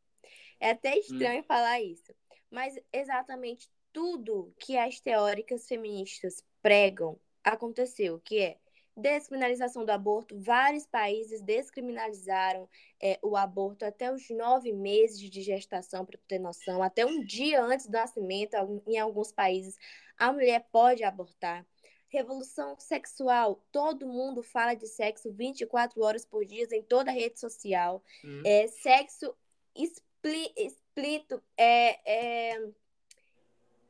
[0.59, 1.47] É até estranho hum.
[1.47, 2.11] falar isso,
[2.51, 8.57] mas exatamente tudo que as teóricas feministas pregam aconteceu, que é
[8.97, 10.39] descriminalização do aborto.
[10.39, 12.69] Vários países descriminalizaram
[13.01, 17.63] é, o aborto até os nove meses de gestação, para ter noção, até um dia
[17.63, 18.55] antes do nascimento,
[18.87, 19.77] em alguns países
[20.19, 21.67] a mulher pode abortar.
[22.09, 27.41] Revolução sexual, todo mundo fala de sexo 24 horas por dia em toda a rede
[27.41, 28.03] social.
[28.25, 28.43] Hum.
[28.45, 29.35] É, sexo
[29.75, 32.69] expli, explícito, é, é,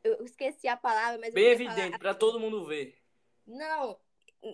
[0.05, 1.35] eu esqueci a palavra, mas.
[1.35, 2.97] Bem evidente, para todo mundo ver.
[3.47, 3.99] Não,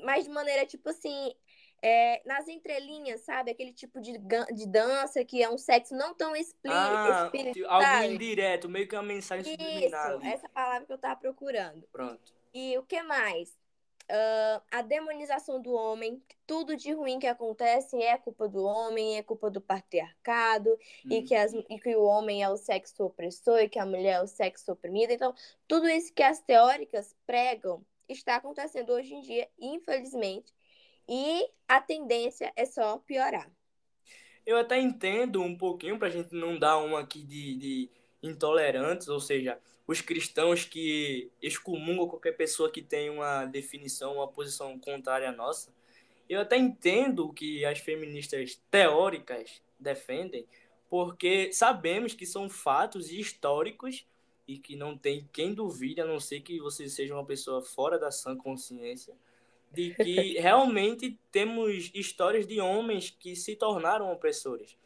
[0.05, 1.35] mas de maneira tipo assim,
[1.83, 3.51] é, nas entrelinhas, sabe?
[3.51, 6.73] Aquele tipo de, de dança que é um sexo não tão explícito.
[6.73, 7.31] Ah,
[7.69, 10.17] algo indireto, meio que uma mensagem Isso, subliminar.
[10.17, 11.87] Isso, essa palavra que eu tava procurando.
[11.93, 12.35] Pronto.
[12.55, 13.51] E o que mais?
[14.09, 19.23] Uh, a demonização do homem, tudo de ruim que acontece é culpa do homem, é
[19.23, 21.09] culpa do patriarcado, hum.
[21.11, 24.19] e, que as, e que o homem é o sexo opressor e que a mulher
[24.19, 25.13] é o sexo oprimido.
[25.13, 25.35] Então,
[25.67, 30.53] tudo isso que as teóricas pregam está acontecendo hoje em dia, infelizmente,
[31.09, 33.51] e a tendência é só piorar.
[34.45, 37.91] Eu até entendo um pouquinho, para a gente não dar uma aqui de, de
[38.23, 44.79] intolerantes, ou seja, os cristãos que excomungam qualquer pessoa que tem uma definição, uma posição
[44.79, 45.73] contrária à nossa.
[46.29, 50.47] Eu até entendo que as feministas teóricas defendem,
[50.89, 54.07] porque sabemos que são fatos históricos
[54.47, 57.99] e que não tem quem duvide, a não ser que você seja uma pessoa fora
[57.99, 59.15] da sã consciência,
[59.73, 64.77] de que realmente temos histórias de homens que se tornaram opressores.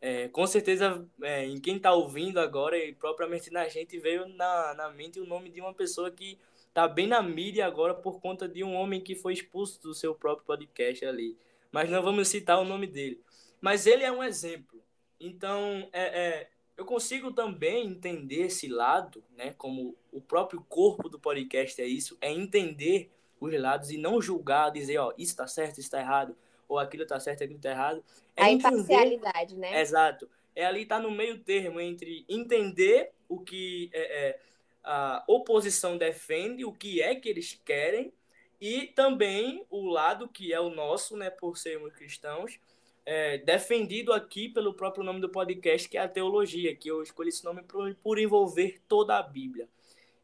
[0.00, 4.74] É, com certeza, é, em quem está ouvindo agora e propriamente na gente, veio na,
[4.74, 8.46] na mente o nome de uma pessoa que está bem na mídia agora por conta
[8.46, 11.36] de um homem que foi expulso do seu próprio podcast ali.
[11.72, 13.20] Mas não vamos citar o nome dele.
[13.60, 14.80] Mas ele é um exemplo.
[15.18, 19.54] Então, é, é eu consigo também entender esse lado, né?
[19.56, 23.10] Como o próprio corpo do podcast é isso, é entender
[23.40, 26.36] os lados e não julgar, dizer, ó, isso está certo, isso está errado,
[26.68, 28.04] ou aquilo está certo, aquilo está errado.
[28.34, 28.76] É a entender...
[28.76, 29.80] imparcialidade, né?
[29.80, 30.28] Exato.
[30.54, 34.40] É ali tá no meio termo entre entender o que é, é,
[34.82, 38.12] a oposição defende, o que é que eles querem,
[38.60, 42.58] e também o lado que é o nosso, né, por sermos cristãos,
[43.06, 47.28] é, defendido aqui pelo próprio nome do podcast, que é a teologia, que eu escolhi
[47.28, 49.68] esse nome por, por envolver toda a Bíblia.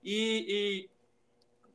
[0.02, 0.90] E, e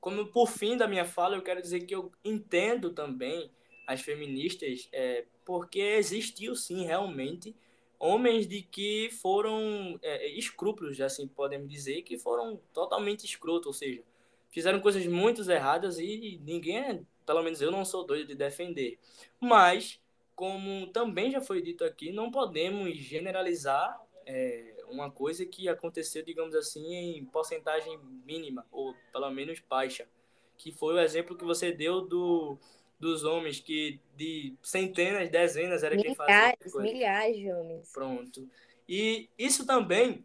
[0.02, 3.50] como por fim da minha fala, eu quero dizer que eu entendo também
[3.88, 7.56] as feministas, é, porque existiu sim realmente
[7.98, 14.04] homens de que foram é, escrúpulos, assim podemos dizer, que foram totalmente escrotos, ou seja,
[14.50, 19.00] fizeram coisas muito erradas e ninguém, é, pelo menos eu não sou doido de defender.
[19.40, 20.00] Mas,
[20.38, 26.54] como também já foi dito aqui, não podemos generalizar é, uma coisa que aconteceu, digamos
[26.54, 30.08] assim, em porcentagem mínima, ou pelo menos baixa,
[30.56, 32.56] que foi o exemplo que você deu do,
[33.00, 36.16] dos homens, que de centenas, dezenas era milhares,
[36.62, 36.94] quem fazia.
[36.94, 37.92] Milhares de homens.
[37.92, 38.48] Pronto.
[38.88, 40.24] E isso também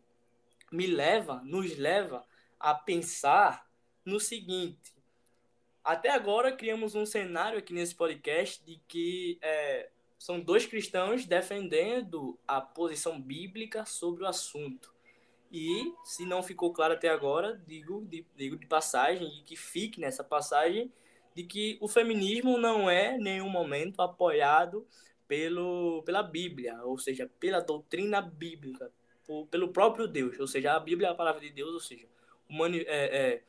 [0.70, 2.22] me leva, nos leva
[2.60, 3.66] a pensar
[4.04, 4.92] no seguinte.
[5.82, 9.88] Até agora criamos um cenário aqui nesse podcast de que é,
[10.22, 14.94] são dois cristãos defendendo a posição bíblica sobre o assunto.
[15.50, 20.00] E, se não ficou claro até agora, digo de, digo de passagem, e que fique
[20.00, 20.92] nessa passagem,
[21.34, 24.86] de que o feminismo não é, em nenhum momento, apoiado
[25.26, 28.92] pelo, pela Bíblia, ou seja, pela doutrina bíblica,
[29.26, 30.38] por, pelo próprio Deus.
[30.38, 32.06] Ou seja, a Bíblia é a palavra de Deus, ou seja,
[32.48, 33.42] o mani, é, é,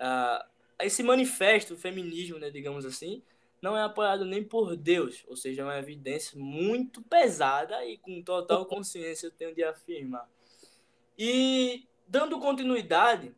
[0.00, 0.48] a,
[0.80, 3.22] esse manifesto, feminismo, né, digamos assim,
[3.64, 8.22] não é apoiado nem por Deus, ou seja, é uma evidência muito pesada e com
[8.22, 10.28] total consciência eu tenho de afirmar.
[11.18, 13.34] E dando continuidade,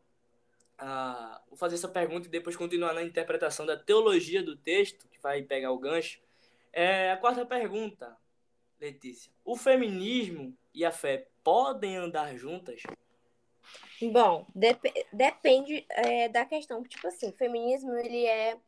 [0.77, 5.21] a, vou fazer essa pergunta e depois continuar na interpretação da teologia do texto, que
[5.21, 6.21] vai pegar o gancho.
[6.73, 8.17] É, a quarta pergunta,
[8.81, 9.31] Letícia.
[9.45, 12.83] O feminismo e a fé podem andar juntas?
[14.11, 16.83] Bom, dep depende é, da questão.
[16.83, 18.59] Tipo assim, o feminismo ele é,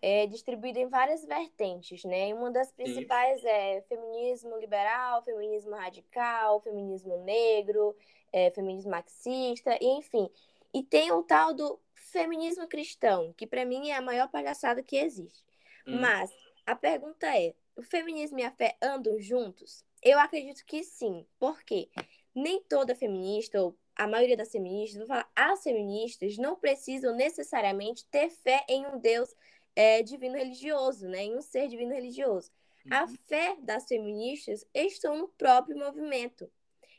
[0.00, 2.28] é, distribuído em várias vertentes, né?
[2.28, 3.48] E uma das principais Sim.
[3.48, 7.96] é feminismo liberal, feminismo radical, feminismo negro,
[8.32, 10.28] é, feminismo marxista, e enfim.
[10.72, 14.96] E tem o tal do feminismo cristão, que para mim é a maior palhaçada que
[14.96, 15.44] existe.
[15.86, 16.00] Hum.
[16.00, 16.30] Mas
[16.66, 19.84] a pergunta é: o feminismo e a fé andam juntos?
[20.02, 21.26] Eu acredito que sim.
[21.38, 21.88] Por quê?
[22.34, 28.06] Nem toda feminista, ou a maioria das feministas, vou falar, as feministas não precisam necessariamente
[28.06, 29.34] ter fé em um Deus
[29.78, 31.22] é, divino religioso, né?
[31.22, 32.50] Em um ser divino religioso.
[32.84, 32.96] Uhum.
[32.96, 36.50] A fé das feministas estão no próprio movimento.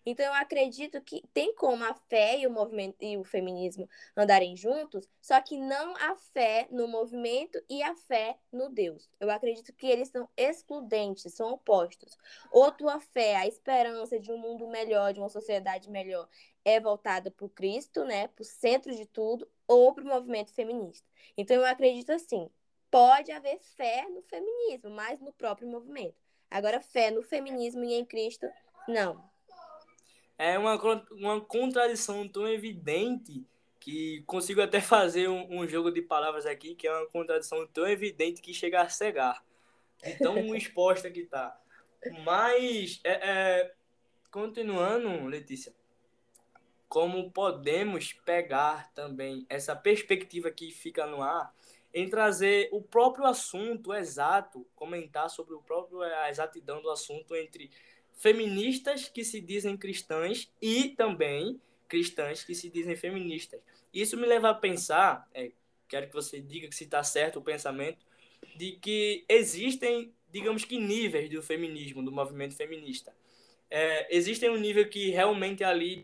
[0.06, 4.56] Então, eu acredito que tem como a fé e o movimento e o feminismo andarem
[4.56, 9.10] juntos, só que não a fé no movimento e a fé no Deus.
[9.20, 12.18] Eu acredito que eles são excludentes, são opostos.
[12.50, 16.30] Ou tua fé, a esperança de um mundo melhor, de uma sociedade melhor,
[16.64, 20.54] é voltada para o Cristo, né, para o centro de tudo, ou para o movimento
[20.54, 21.06] feminista.
[21.38, 22.50] Então, eu acredito assim:
[22.92, 26.16] pode haver fé no feminismo, mas no próprio movimento.
[26.50, 28.48] Agora, fé no feminismo e em Cristo,
[28.88, 29.30] não
[30.40, 30.76] é uma,
[31.12, 33.46] uma contradição tão evidente
[33.78, 37.86] que consigo até fazer um, um, jogo de palavras aqui que é uma contradição tão
[37.86, 39.44] evidente que chega a cegar.
[40.18, 41.60] Tão exposta que tá.
[42.24, 43.74] Mas, é, é,
[44.32, 45.74] continuando, Letícia,
[46.88, 51.54] como podemos pegar também essa perspectiva que fica no ar
[51.94, 57.72] em trazer o próprio assunto exato, comentar sobre o próprio a exatidão do assunto entre
[58.14, 63.62] feministas que se dizem cristãs e também cristãs que se dizem feministas.
[63.94, 65.52] Isso me leva a pensar, é,
[65.88, 68.06] quero que você diga que se está certo o pensamento,
[68.56, 73.16] de que existem, digamos que, níveis do feminismo, do movimento feminista.
[73.70, 76.04] É, existem um nível que realmente é ali,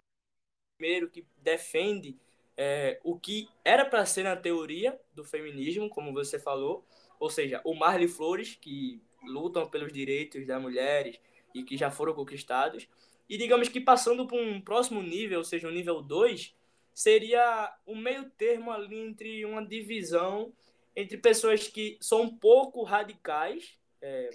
[0.77, 2.17] primeiro, que defende
[2.57, 6.85] é, o que era para ser na teoria do feminismo, como você falou,
[7.19, 11.19] ou seja, o Marley Flores, que lutam pelos direitos das mulheres,
[11.53, 12.87] e que já foram conquistados.
[13.29, 16.53] E digamos que passando para um próximo nível, ou seja, o um nível 2,
[16.93, 20.53] seria um meio termo ali entre uma divisão
[20.95, 24.29] entre pessoas que são um pouco radicais, é,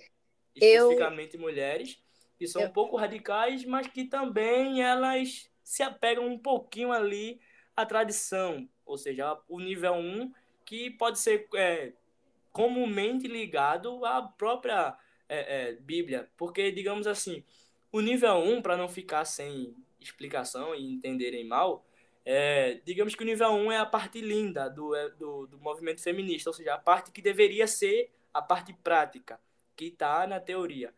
[0.54, 1.40] especificamente eu...
[1.40, 1.98] mulheres,
[2.38, 2.68] que são eu...
[2.68, 7.40] um pouco radicais, mas que também elas se apegam um pouquinho ali
[7.80, 10.32] à tradição, ou seja, o nível 1, um,
[10.64, 11.92] que pode ser é,
[12.52, 14.96] comumente ligado à própria
[15.28, 17.44] é, é, Bíblia, porque, digamos assim,
[17.92, 21.84] o nível 1, para não ficar sem explicação e entenderem mal,
[22.24, 26.02] é, digamos que o nível 1 é a parte linda do, é, do, do movimento
[26.02, 29.40] feminista, ou seja, a parte que deveria ser a parte prática,
[29.76, 30.94] que está na teoria.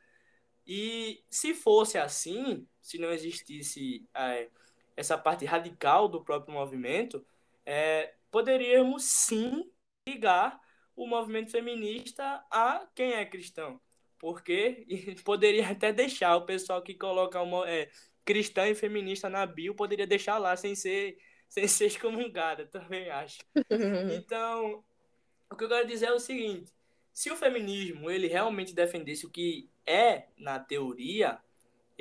[0.66, 4.48] E se fosse assim, se não existisse é,
[4.96, 7.24] essa parte radical do próprio movimento,
[7.64, 9.70] é, poderíamos sim
[10.08, 10.60] ligar
[10.94, 13.80] o movimento feminista a quem é cristão
[14.22, 14.86] porque
[15.24, 17.90] poderia até deixar o pessoal que coloca uma é,
[18.24, 21.18] cristã e feminista na bio, poderia deixar lá sem ser,
[21.50, 23.38] sem ser excomungada, também acho.
[24.16, 24.84] Então,
[25.50, 26.72] o que eu quero dizer é o seguinte,
[27.12, 31.40] se o feminismo ele realmente defendesse o que é na teoria,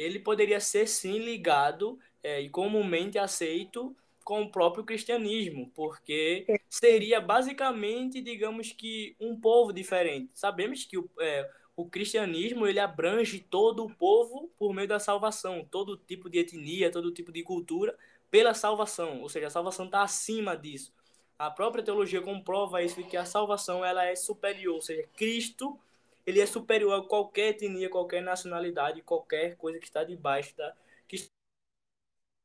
[0.02, 7.20] ele poderia ser sim ligado é, e comumente aceito com o próprio cristianismo, porque seria
[7.20, 10.32] basicamente, digamos que, um povo diferente.
[10.34, 15.68] Sabemos que o, é, o cristianismo ele abrange todo o povo por meio da salvação,
[15.70, 17.98] todo tipo de etnia, todo tipo de cultura
[18.30, 20.94] pela salvação, ou seja, a salvação está acima disso.
[21.38, 25.78] A própria teologia comprova isso que a salvação ela é superior, ou seja, Cristo
[26.26, 30.76] ele é superior a qualquer etnia, qualquer nacionalidade, qualquer coisa que está debaixo da
[31.08, 31.30] que está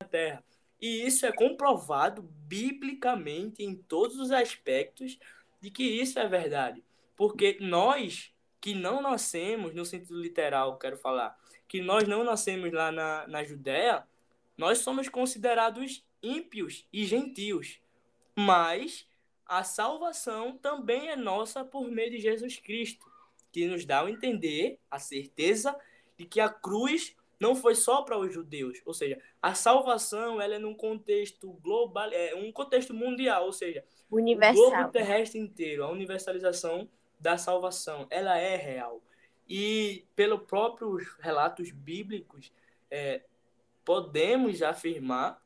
[0.03, 0.45] na terra.
[0.81, 5.19] E isso é comprovado biblicamente em todos os aspectos
[5.61, 6.85] de que isso é verdade,
[7.17, 12.91] porque nós que não nascemos, no sentido literal, quero falar, que nós não nascemos lá
[12.91, 14.05] na, na Judéia,
[14.57, 17.81] nós somos considerados ímpios e gentios.
[18.35, 19.07] Mas
[19.47, 23.07] a salvação também é nossa por meio de Jesus Cristo,
[23.57, 25.75] que nos dá a entender a certeza
[26.19, 30.57] de que a cruz não foi só para os judeus, ou seja, a salvação ela
[30.57, 34.63] é num contexto global, é um contexto mundial, ou seja, Universal.
[34.63, 36.87] o globo terrestre inteiro, a universalização
[37.19, 39.03] da salvação, ela é real.
[39.49, 42.53] E pelos próprios relatos bíblicos,
[42.91, 43.23] é,
[43.87, 45.43] podemos afirmar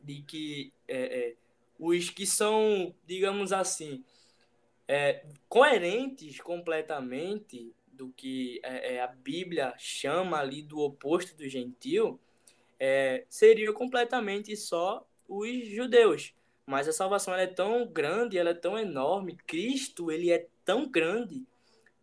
[0.00, 1.36] de que é, é,
[1.76, 4.04] os que são, digamos assim,
[4.86, 12.18] é, coerentes completamente do que é, é, a Bíblia chama ali do oposto do gentil,
[12.78, 16.34] é, seria completamente só os judeus.
[16.66, 21.44] Mas a salvação é tão grande, ela é tão enorme, Cristo ele é tão grande,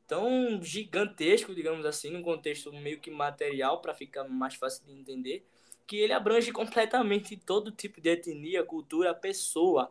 [0.08, 5.46] tão gigantesco, digamos assim, num contexto meio que material, para ficar mais fácil de entender,
[5.88, 9.90] que ele abrange completamente todo tipo de etnia, cultura, pessoa.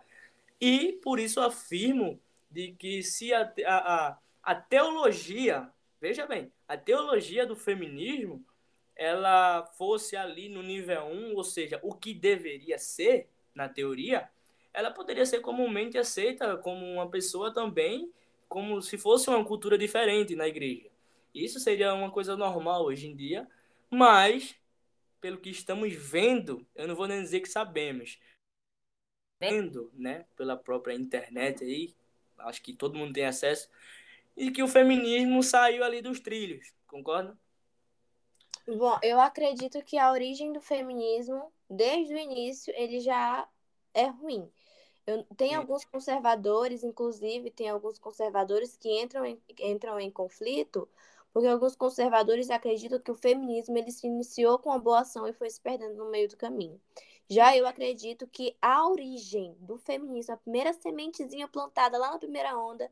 [0.61, 2.21] E por isso afirmo
[2.51, 8.45] de que se a, a, a teologia Veja bem, a teologia do feminismo,
[8.95, 14.31] ela fosse ali no nível 1, ou seja, o que deveria ser, na teoria,
[14.73, 18.13] ela poderia ser comumente aceita como uma pessoa também,
[18.49, 20.89] como se fosse uma cultura diferente na igreja.
[21.35, 23.49] Isso seria uma coisa normal hoje em dia,
[23.91, 24.55] mas,
[25.21, 28.21] pelo que estamos vendo, eu não vou nem dizer que sabemos,
[29.41, 31.93] vendo, né, pela própria internet aí,
[32.41, 33.69] acho que todo mundo tem acesso,
[34.37, 37.37] e que o feminismo saiu ali dos trilhos, concorda?
[38.67, 43.49] Bom, eu acredito que a origem do feminismo, desde o início, ele já
[43.95, 44.51] é ruim.
[45.07, 50.87] Eu, tem alguns conservadores, inclusive, tem alguns conservadores que entram em, entram em conflito,
[51.33, 55.33] porque alguns conservadores acreditam que o feminismo ele se iniciou com a boa ação e
[55.33, 56.79] foi se perdendo no meio do caminho.
[57.31, 62.57] Já eu acredito que a origem do feminismo, a primeira sementezinha plantada lá na primeira
[62.59, 62.91] onda,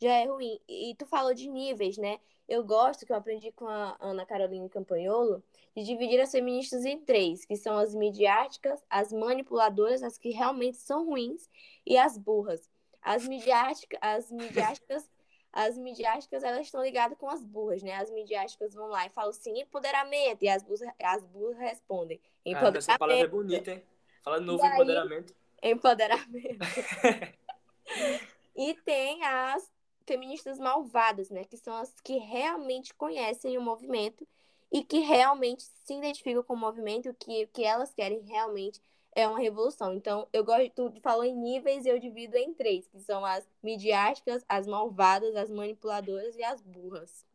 [0.00, 0.60] já é ruim.
[0.68, 2.20] E tu falou de níveis, né?
[2.48, 5.42] Eu gosto, que eu aprendi com a Ana Carolina Campanholo,
[5.76, 10.76] de dividir as feministas em três, que são as midiáticas, as manipuladoras, as que realmente
[10.76, 11.48] são ruins,
[11.86, 12.68] e as burras.
[13.00, 15.08] As midiáticas, as midiáticas,
[15.52, 17.94] as midiáticas, elas estão ligadas com as burras, né?
[17.96, 22.20] As midiáticas vão lá e falam assim, empoderamento, e as burras, as burras respondem.
[22.44, 22.76] Empoderamento.
[22.76, 23.82] Ah, essa palavra é bonita, hein?
[24.22, 25.34] Fala de novo, empoderamento.
[25.62, 26.58] Empoderamento.
[28.56, 29.70] e tem as
[30.06, 31.44] feministas malvadas, né?
[31.44, 34.26] Que são as que realmente conhecem o movimento
[34.72, 38.80] e que realmente se identificam com o movimento, o que, que elas querem realmente
[39.14, 39.94] é uma revolução.
[39.94, 43.48] Então, eu gosto, tu falou em níveis e eu divido em três, que são as
[43.62, 47.26] midiáticas, as malvadas, as manipuladoras e as burras.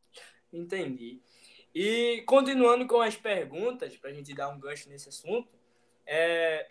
[0.52, 1.22] Entendi.
[1.74, 5.48] E continuando com as perguntas, para a gente dar um gancho nesse assunto,
[6.06, 6.68] é...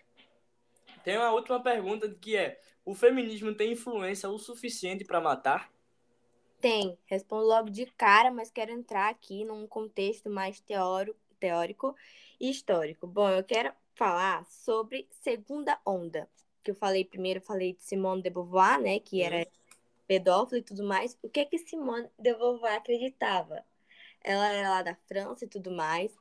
[1.05, 5.71] tem uma última pergunta que é: o feminismo tem influência o suficiente para matar?
[6.61, 11.95] Tem, respondo logo de cara, mas quero entrar aqui num contexto mais teórico, teórico
[12.41, 13.07] e histórico.
[13.07, 16.29] Bom, eu quero falar sobre segunda onda,
[16.63, 19.47] que eu falei primeiro, eu falei de Simone de Beauvoir, né, que era
[20.07, 21.19] pedófila e tudo mais.
[21.23, 23.65] O que que Simone de Beauvoir acreditava?
[24.23, 26.15] Ela era lá da França e tudo mais.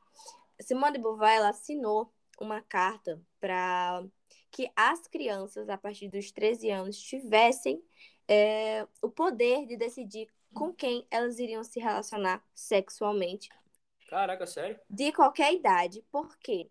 [0.60, 4.04] Simone de Beauvoir, ela assinou uma carta para
[4.50, 7.84] que as crianças, a partir dos 13 anos, tivessem
[8.28, 13.50] é, o poder de decidir com quem elas iriam se relacionar sexualmente.
[14.08, 14.80] Caraca, sério?
[14.90, 16.70] De qualquer idade, porque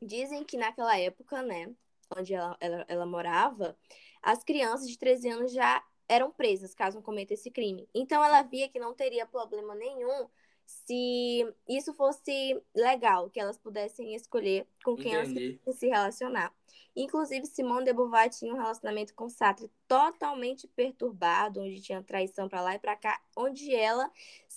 [0.00, 1.72] dizem que naquela época, né,
[2.16, 3.76] onde ela, ela, ela morava,
[4.22, 7.88] as crianças de 13 anos já eram presas caso cometam esse crime.
[7.94, 10.28] Então ela via que não teria problema nenhum
[10.66, 15.60] se isso fosse legal, que elas pudessem escolher com quem Entendi.
[15.64, 16.54] elas se relacionar.
[16.94, 22.62] Inclusive, Simone de Beauvoir tinha um relacionamento com Sartre totalmente perturbado, onde tinha traição para
[22.62, 24.10] lá e para cá, onde ela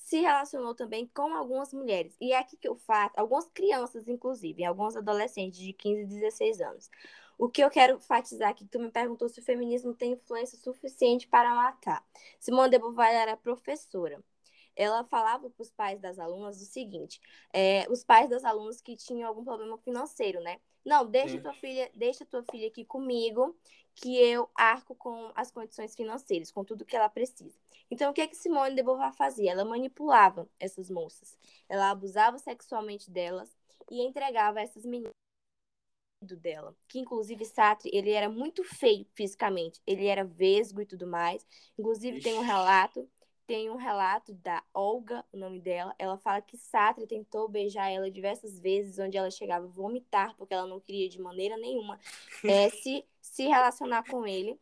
[0.04, 2.16] se relacionou também com algumas mulheres.
[2.20, 6.62] E é aqui que eu faço, algumas crianças, inclusive, alguns adolescentes de 15 e 16
[6.62, 6.90] anos.
[7.38, 11.28] O que eu quero enfatizar aqui, tu me perguntou se o feminismo tem influência suficiente
[11.28, 12.06] para matar.
[12.40, 14.24] Simone de Beauvoir era professora
[14.76, 17.20] ela falava para os pais das alunas o seguinte:
[17.52, 20.60] é, os pais das alunas que tinham algum problema financeiro, né?
[20.86, 23.56] Não, deixa tua filha, deixa tua filha aqui comigo,
[23.96, 27.58] que eu arco com as condições financeiras, com tudo que ela precisa.
[27.90, 29.52] Então, o que é que Simone de Beauvoir fazia?
[29.52, 31.38] Ela manipulava essas moças.
[31.70, 33.56] Ela abusava sexualmente delas
[33.90, 35.14] e entregava essas meninas
[36.42, 41.46] dela, que inclusive Sartre, ele era muito feio fisicamente, ele era vesgo e tudo mais.
[41.78, 42.24] Inclusive Ixi.
[42.24, 43.10] tem um relato
[43.46, 45.94] tem um relato da Olga, o nome dela.
[45.98, 50.54] Ela fala que Sartre tentou beijar ela diversas vezes, onde ela chegava a vomitar, porque
[50.54, 52.00] ela não queria de maneira nenhuma
[52.44, 54.60] é, se, se relacionar com ele.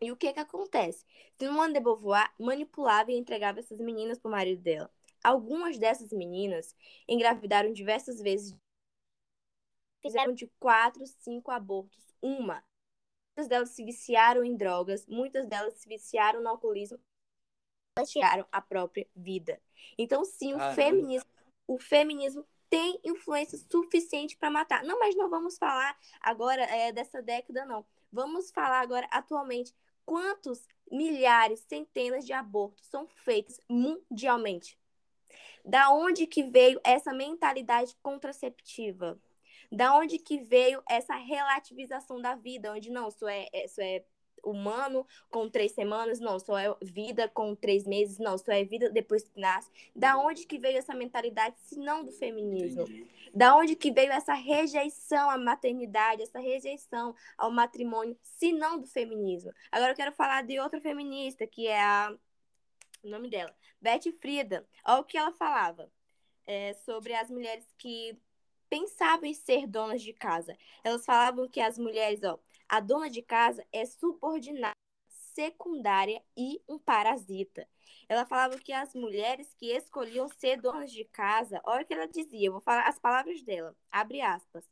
[0.00, 1.04] E o que que acontece?
[1.38, 4.90] Simone de Beauvoir manipulava e entregava essas meninas para o marido dela.
[5.22, 6.74] Algumas dessas meninas
[7.08, 8.56] engravidaram diversas vezes.
[10.00, 12.14] Fizeram de quatro, cinco abortos.
[12.22, 12.64] Uma.
[13.36, 16.98] Muitas delas se viciaram em drogas, muitas delas se viciaram no alcoolismo
[18.04, 19.60] tiraram a própria vida.
[19.96, 21.30] Então, sim, o feminismo,
[21.66, 24.84] o feminismo tem influência suficiente para matar.
[24.84, 27.84] Não, mas não vamos falar agora é, dessa década, não.
[28.12, 29.74] Vamos falar agora atualmente
[30.04, 34.78] quantos milhares, centenas de abortos são feitos mundialmente.
[35.64, 39.20] Da onde que veio essa mentalidade contraceptiva?
[39.70, 44.02] Da onde que veio essa relativização da vida, onde não, isso é, isso é
[44.42, 48.90] humano com três semanas, não, só é vida com três meses, não, só é vida
[48.90, 49.70] depois que nasce.
[49.94, 52.82] Da onde que veio essa mentalidade, se não do feminismo?
[52.82, 53.06] Entendi.
[53.34, 58.86] Da onde que veio essa rejeição à maternidade, essa rejeição ao matrimônio, se não do
[58.86, 59.52] feminismo?
[59.70, 62.14] Agora eu quero falar de outra feminista, que é a...
[63.02, 64.64] o nome dela, Betty Friedan.
[64.84, 65.90] Olha o que ela falava
[66.46, 68.18] é, sobre as mulheres que
[68.68, 70.56] pensavam em ser donas de casa.
[70.84, 74.74] Elas falavam que as mulheres, ó, a dona de casa é subordinada,
[75.08, 77.66] secundária e um parasita.
[78.08, 82.08] Ela falava que as mulheres que escolhiam ser donas de casa, olha o que ela
[82.08, 84.68] dizia, vou falar as palavras dela, abre aspas.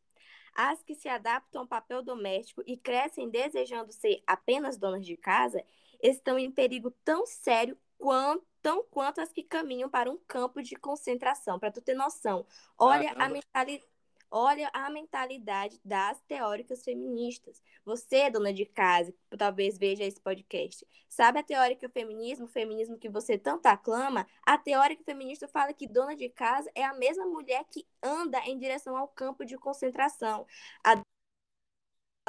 [0.55, 5.62] As que se adaptam ao papel doméstico e crescem desejando ser apenas donas de casa
[6.03, 10.74] estão em perigo tão sério quanto, tão quanto as que caminham para um campo de
[10.74, 11.59] concentração.
[11.59, 12.47] Para tu ter noção,
[12.78, 13.86] olha a mentalidade
[14.31, 17.62] Olha a mentalidade das teóricas feministas.
[17.85, 22.99] Você, dona de casa, que talvez veja esse podcast, sabe a teórica feminismo, o feminismo
[22.99, 24.27] que você tanto aclama?
[24.45, 28.59] A teórica feminista fala que dona de casa é a mesma mulher que anda em
[28.59, 30.47] direção ao campo de concentração.
[30.85, 30.97] A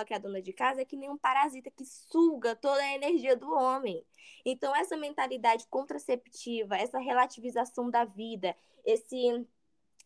[0.06, 3.36] que a dona de casa é que nem um parasita que suga toda a energia
[3.36, 4.06] do homem.
[4.46, 9.48] Então, essa mentalidade contraceptiva, essa relativização da vida, esse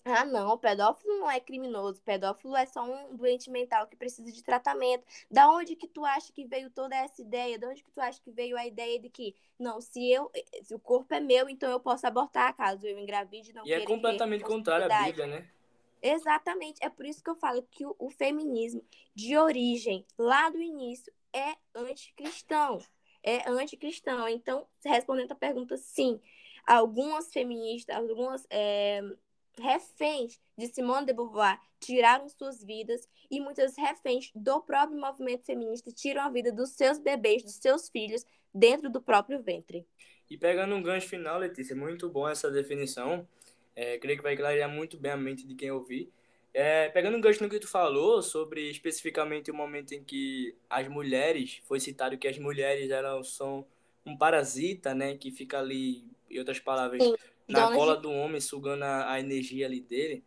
[0.04, 4.44] ah, não, pedófilo não é criminoso, pedófilo é só um doente mental que precisa de
[4.44, 5.06] tratamento.
[5.30, 7.60] Da onde que tu acha que veio toda essa ideia?
[7.60, 10.32] Da onde que tu acha que veio a ideia de que, não, se eu,
[10.64, 13.82] se o corpo é meu, então eu posso abortar caso eu engravide não E é
[13.82, 15.48] completamente contrário à Bíblia, né?
[16.02, 18.84] Exatamente, é por isso que eu falo que o, o feminismo
[19.14, 22.80] de origem, lá do início, é anticristão.
[23.24, 24.28] É anticristão.
[24.28, 26.20] Então, respondendo a pergunta, sim,
[26.66, 29.04] algumas feministas, algumas é,
[29.60, 35.92] reféns de Simone de Beauvoir tiraram suas vidas e muitas reféns do próprio movimento feminista
[35.92, 39.86] tiram a vida dos seus bebês, dos seus filhos, dentro do próprio ventre.
[40.30, 43.28] E pegando um gancho final, Letícia, muito bom essa definição.
[43.76, 46.12] É, creio que vai clarear muito bem a mente de quem ouvir.
[46.54, 50.88] É, pegando um gancho no que tu falou sobre especificamente o momento em que as
[50.88, 53.66] mulheres, foi citado que as mulheres elas são
[54.06, 57.16] um parasita, né, que fica ali, em outras palavras, Sim
[57.48, 60.24] na Dona cola do homem, sugando a, a energia ali dele.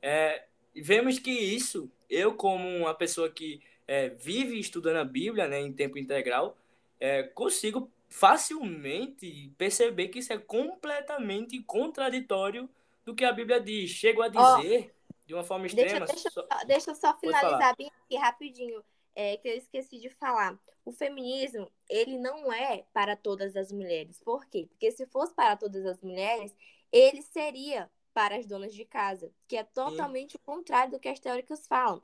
[0.00, 0.44] É,
[0.74, 5.72] vemos que isso, eu como uma pessoa que é, vive estudando a Bíblia né, em
[5.72, 6.56] tempo integral,
[7.00, 12.68] é, consigo facilmente perceber que isso é completamente contraditório
[13.04, 13.90] do que a Bíblia diz.
[13.90, 16.06] Chego a dizer, oh, de uma forma extrema...
[16.06, 18.82] Deixa, deixa, só, deixa eu só finalizar bem aqui rapidinho,
[19.14, 20.58] é, que eu esqueci de falar.
[20.84, 24.20] O feminismo, ele não é para todas as mulheres.
[24.24, 24.66] Por quê?
[24.68, 26.56] Porque se fosse para todas as mulheres,
[26.92, 31.20] ele seria para as donas de casa, que é totalmente o contrário do que as
[31.20, 32.02] teóricas falam.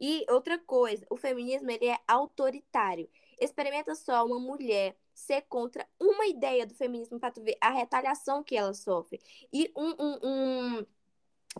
[0.00, 3.08] E outra coisa, o feminismo ele é autoritário.
[3.40, 8.42] Experimenta só uma mulher ser contra uma ideia do feminismo para tu ver a retaliação
[8.42, 9.20] que ela sofre.
[9.52, 10.86] E um, um, um,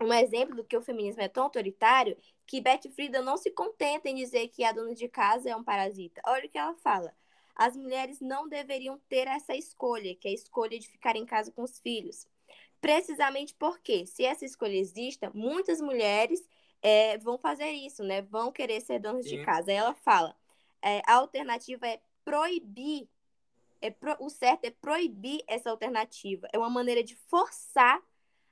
[0.04, 2.16] um exemplo do que o feminismo é tão autoritário
[2.46, 5.64] que Betty Friedan não se contenta em dizer que a dona de casa é um
[5.64, 6.20] parasita.
[6.24, 7.12] Olha o que ela fala.
[7.59, 11.50] As mulheres não deveriam ter essa escolha, que é a escolha de ficar em casa
[11.50, 12.24] com os filhos.
[12.80, 16.48] Precisamente porque, se essa escolha exista, muitas mulheres
[16.80, 18.22] é, vão fazer isso, né?
[18.22, 19.38] Vão querer ser donas Sim.
[19.38, 19.72] de casa.
[19.72, 20.36] Aí ela fala:
[20.80, 23.09] é, a alternativa é proibir.
[23.80, 26.48] É pro, o certo é proibir essa alternativa.
[26.52, 28.00] É uma maneira de forçar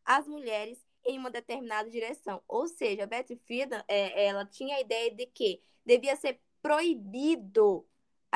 [0.04, 2.42] as mulheres em uma determinada direção.
[2.48, 7.86] Ou seja, a Betty Friedan, é, ela tinha a ideia de que devia ser proibido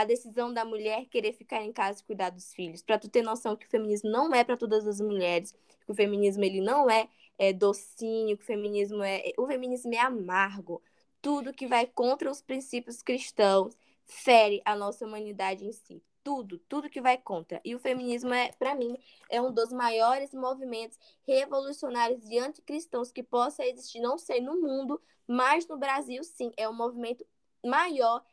[0.01, 2.83] a decisão da mulher querer ficar em casa e cuidar dos filhos.
[2.83, 5.53] Para tu ter noção que o feminismo não é para todas as mulheres,
[5.85, 9.99] que o feminismo ele não é, é docinho, que o feminismo é, o feminismo é
[9.99, 10.83] amargo.
[11.23, 13.77] Tudo que vai contra os princípios cristãos
[14.07, 17.61] fere a nossa humanidade em si tudo, tudo que vai contra.
[17.65, 18.97] E o feminismo é, para mim,
[19.29, 25.01] é um dos maiores movimentos revolucionários e anticristãos que possa existir, não sei no mundo,
[25.27, 27.25] mas no Brasil sim, é o movimento
[27.65, 28.30] maior, mai,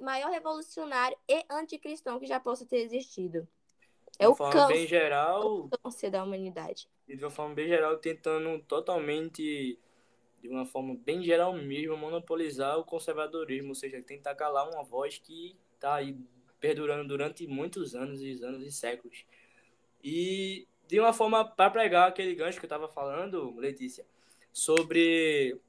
[0.00, 3.46] maior revolucionário e anticristão que já possa ter existido.
[4.18, 6.88] É de o forma câncer, bem geral, o câncer da humanidade.
[7.06, 9.78] E de uma forma bem geral, tentando totalmente
[10.40, 15.18] de uma forma bem geral mesmo, monopolizar o conservadorismo, ou seja, tentar calar uma voz
[15.18, 16.16] que está aí
[16.60, 19.24] perdurando durante muitos anos e anos e séculos.
[20.02, 24.06] E de uma forma para pregar aquele gancho que eu estava falando, Letícia,
[24.52, 25.60] sobre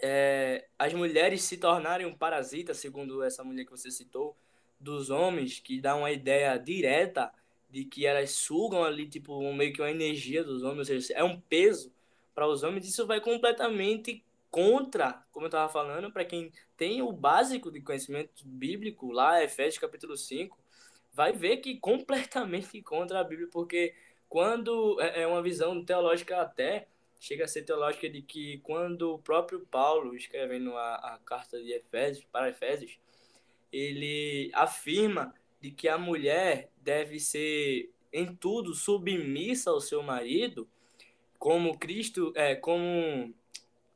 [0.00, 4.36] é, as mulheres se tornarem um parasita, segundo essa mulher que você citou,
[4.80, 7.32] dos homens, que dá uma ideia direta
[7.70, 11.24] de que elas sugam ali, tipo, meio que uma energia dos homens, ou seja, é
[11.24, 11.92] um peso
[12.34, 17.12] para os homens, isso vai completamente contra, como eu estava falando, para quem tem o
[17.12, 20.56] básico de conhecimento bíblico, lá, Efésios capítulo 5,
[21.12, 23.94] vai ver que completamente contra a Bíblia, porque
[24.28, 26.86] quando é, é uma visão teológica até,
[27.18, 31.72] chega a ser teológica de que quando o próprio Paulo, escrevendo a, a carta de
[31.72, 32.98] Efésios, para Efésios,
[33.72, 40.68] ele afirma de que a mulher deve ser em tudo submissa ao seu marido,
[41.38, 43.34] como Cristo, é, como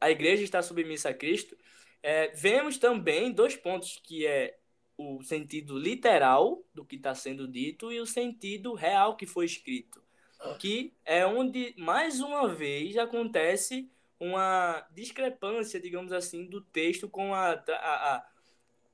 [0.01, 1.57] a igreja está submissa a Cristo,
[2.03, 4.59] é, vemos também dois pontos que é
[4.97, 10.02] o sentido literal do que está sendo dito e o sentido real que foi escrito,
[10.59, 17.53] que é onde mais uma vez acontece uma discrepância, digamos assim, do texto com a,
[17.53, 18.33] a, a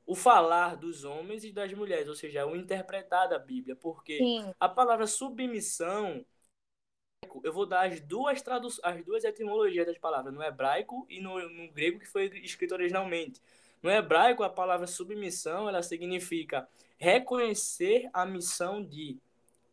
[0.06, 4.54] o falar dos homens e das mulheres, ou seja, o interpretar da Bíblia, porque Sim.
[4.58, 6.24] a palavra submissão
[7.44, 11.46] eu vou dar as duas tradu as duas etimologias das palavras, no hebraico e no,
[11.48, 13.42] no grego que foi escrito originalmente.
[13.82, 19.18] No hebraico, a palavra submissão, ela significa reconhecer a missão de.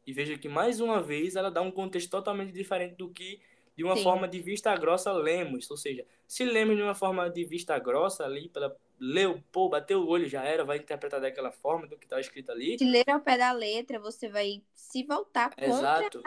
[0.06, 3.42] E veja que, mais uma vez, ela dá um contexto totalmente diferente do que,
[3.76, 4.04] de uma Sim.
[4.04, 5.70] forma de vista grossa, lemos.
[5.72, 10.02] Ou seja, se lemos de uma forma de vista grossa ali, pela, leu, pô, bateu
[10.02, 12.78] o olho, já era, vai interpretar daquela forma do que está escrito ali.
[12.78, 16.24] Se ler ao pé da letra, você vai se voltar contra Exato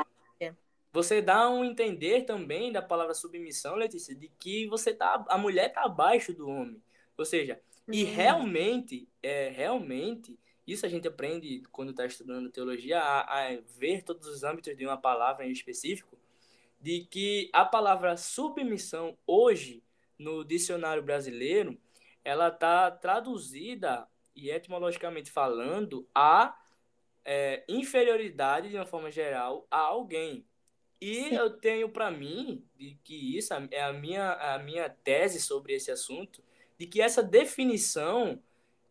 [0.92, 5.68] você dá um entender também da palavra submissão, Letícia, de que você tá, a mulher
[5.68, 6.82] está abaixo do homem.
[7.16, 7.94] Ou seja, uhum.
[7.94, 10.38] e realmente, é, realmente,
[10.68, 14.84] isso a gente aprende quando está estudando teologia, a, a, ver todos os âmbitos de
[14.84, 16.18] uma palavra em específico,
[16.78, 19.82] de que a palavra submissão hoje,
[20.18, 21.78] no dicionário brasileiro,
[22.22, 24.06] ela está traduzida,
[24.36, 26.56] e etimologicamente falando, a
[27.24, 30.44] é, inferioridade, de uma forma geral, a alguém.
[31.00, 35.72] E eu tenho para mim de que isso é a minha, a minha tese sobre
[35.72, 36.42] esse assunto,
[36.76, 38.40] de que essa definição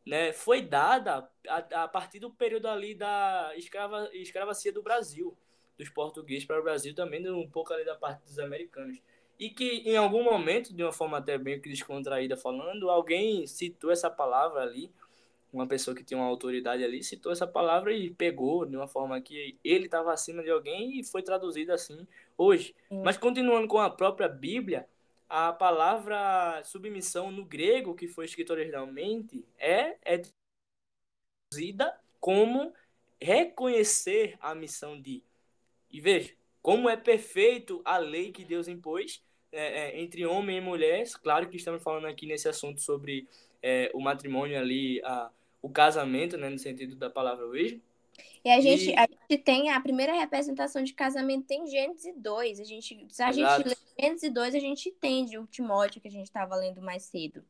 [0.06, 5.38] né, foi dada a, a partir do período ali da escrava, escravacia do Brasil,
[5.78, 9.00] dos portugueses para o Brasil, também um pouco ali da parte dos americanos.
[9.40, 14.10] E que em algum momento, de uma forma até bem descontraída falando, alguém citou essa
[14.10, 14.92] palavra ali,
[15.54, 19.20] uma pessoa que tinha uma autoridade ali citou essa palavra e pegou de uma forma
[19.22, 22.76] que ele estava acima de alguém e foi traduzido assim hoje.
[22.92, 23.02] Hum.
[23.04, 24.88] Mas continuando com a própria Bíblia,
[25.30, 30.22] a palavra submissão no grego, que foi escrita originalmente, é, é
[32.20, 32.74] como
[33.22, 35.24] reconhecer a missão de.
[35.90, 40.62] E veja, como é perfeito a lei que Deus impôs é, é, entre homem e
[40.62, 41.06] mulher.
[41.24, 43.28] Claro que estamos falando aqui nesse assunto sobre
[43.62, 45.32] é, o matrimônio ali, a,
[45.62, 47.82] o casamento, né, no sentido da palavra hoje.
[48.44, 48.96] E a gente, e...
[48.96, 52.60] a gente tem a primeira representação de casamento tem Gênesis 2.
[52.60, 53.64] A gente, se a Exato.
[53.64, 57.04] gente lê Gênesis 2, a gente entende o Timóteo que a gente estava lendo mais
[57.04, 57.44] cedo.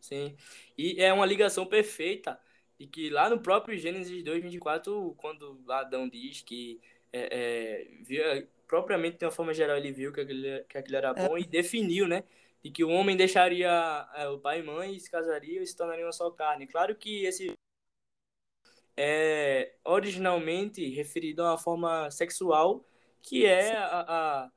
[0.00, 0.34] Sim.
[0.78, 2.40] E é uma ligação perfeita.
[2.80, 6.80] E que lá no próprio Gênesis 2, 24, quando Adão diz que
[7.12, 11.12] é, é, via, propriamente de uma forma geral ele viu que aquilo, que aquilo era
[11.12, 11.40] bom é.
[11.40, 12.24] e definiu, né?
[12.62, 15.76] de que o homem deixaria é, o pai e mãe e se casaria e se
[15.76, 16.66] tornaria uma só carne.
[16.66, 17.52] Claro que esse
[18.96, 22.84] é originalmente referido a uma forma sexual
[23.22, 24.50] que é a, a,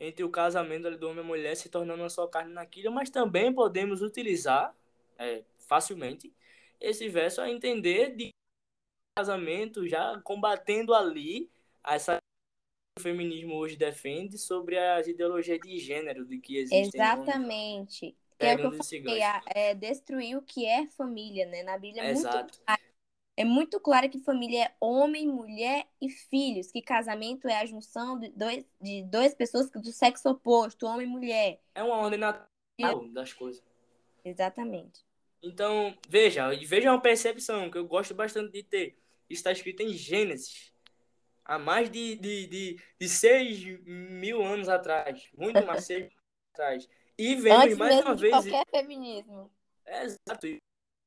[0.00, 3.52] entre o casamento do homem e mulher se tornando uma só carne naquilo, mas também
[3.52, 4.74] podemos utilizar
[5.18, 6.32] é, facilmente
[6.84, 8.30] esse verso a entender de
[9.16, 11.50] casamento já combatendo ali
[11.86, 12.18] essa
[12.96, 17.00] o feminismo hoje defende sobre as ideologias de gênero de que existem.
[17.00, 18.16] Exatamente.
[18.38, 21.62] Que é o que eu falei, é destruir o que é família, né?
[21.62, 22.38] Na Bíblia é Exato.
[22.38, 22.82] muito claro.
[23.36, 28.16] É muito claro que família é homem, mulher e filhos, que casamento é a junção
[28.16, 31.60] de dois, de duas pessoas do sexo oposto, homem e mulher.
[31.74, 33.62] É uma ordem natural das coisas.
[34.24, 35.03] Exatamente.
[35.44, 40.72] Então, veja, veja uma percepção que eu gosto bastante de ter está escrito em Gênesis.
[41.44, 45.28] Há mais de, de, de, de 6 mil anos atrás.
[45.36, 46.14] Muito mais 6 anos
[46.52, 46.88] atrás.
[47.18, 48.32] E vemos Antes mais uma vez.
[48.32, 49.50] qualquer feminismo.
[49.84, 50.46] É, exato.
[50.46, 50.58] E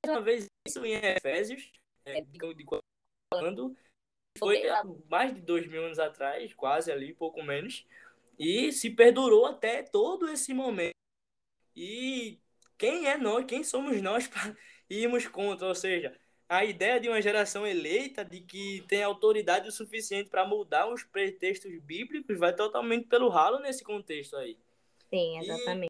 [0.06, 1.72] mais uma vez, isso em Efésios,
[2.06, 2.66] é, de, de
[3.34, 3.76] falando,
[4.38, 7.86] foi há mais de dois mil anos atrás, quase ali, pouco menos.
[8.38, 10.94] E se perdurou até todo esse momento.
[11.76, 12.40] E
[12.78, 14.56] quem é nós, quem somos nós para
[14.90, 15.68] irmos contra?
[15.68, 16.14] Ou seja,
[16.50, 21.04] a ideia de uma geração eleita, de que tem autoridade o suficiente para mudar os
[21.04, 24.58] pretextos bíblicos, vai totalmente pelo ralo nesse contexto aí.
[25.10, 25.80] Sim, exatamente.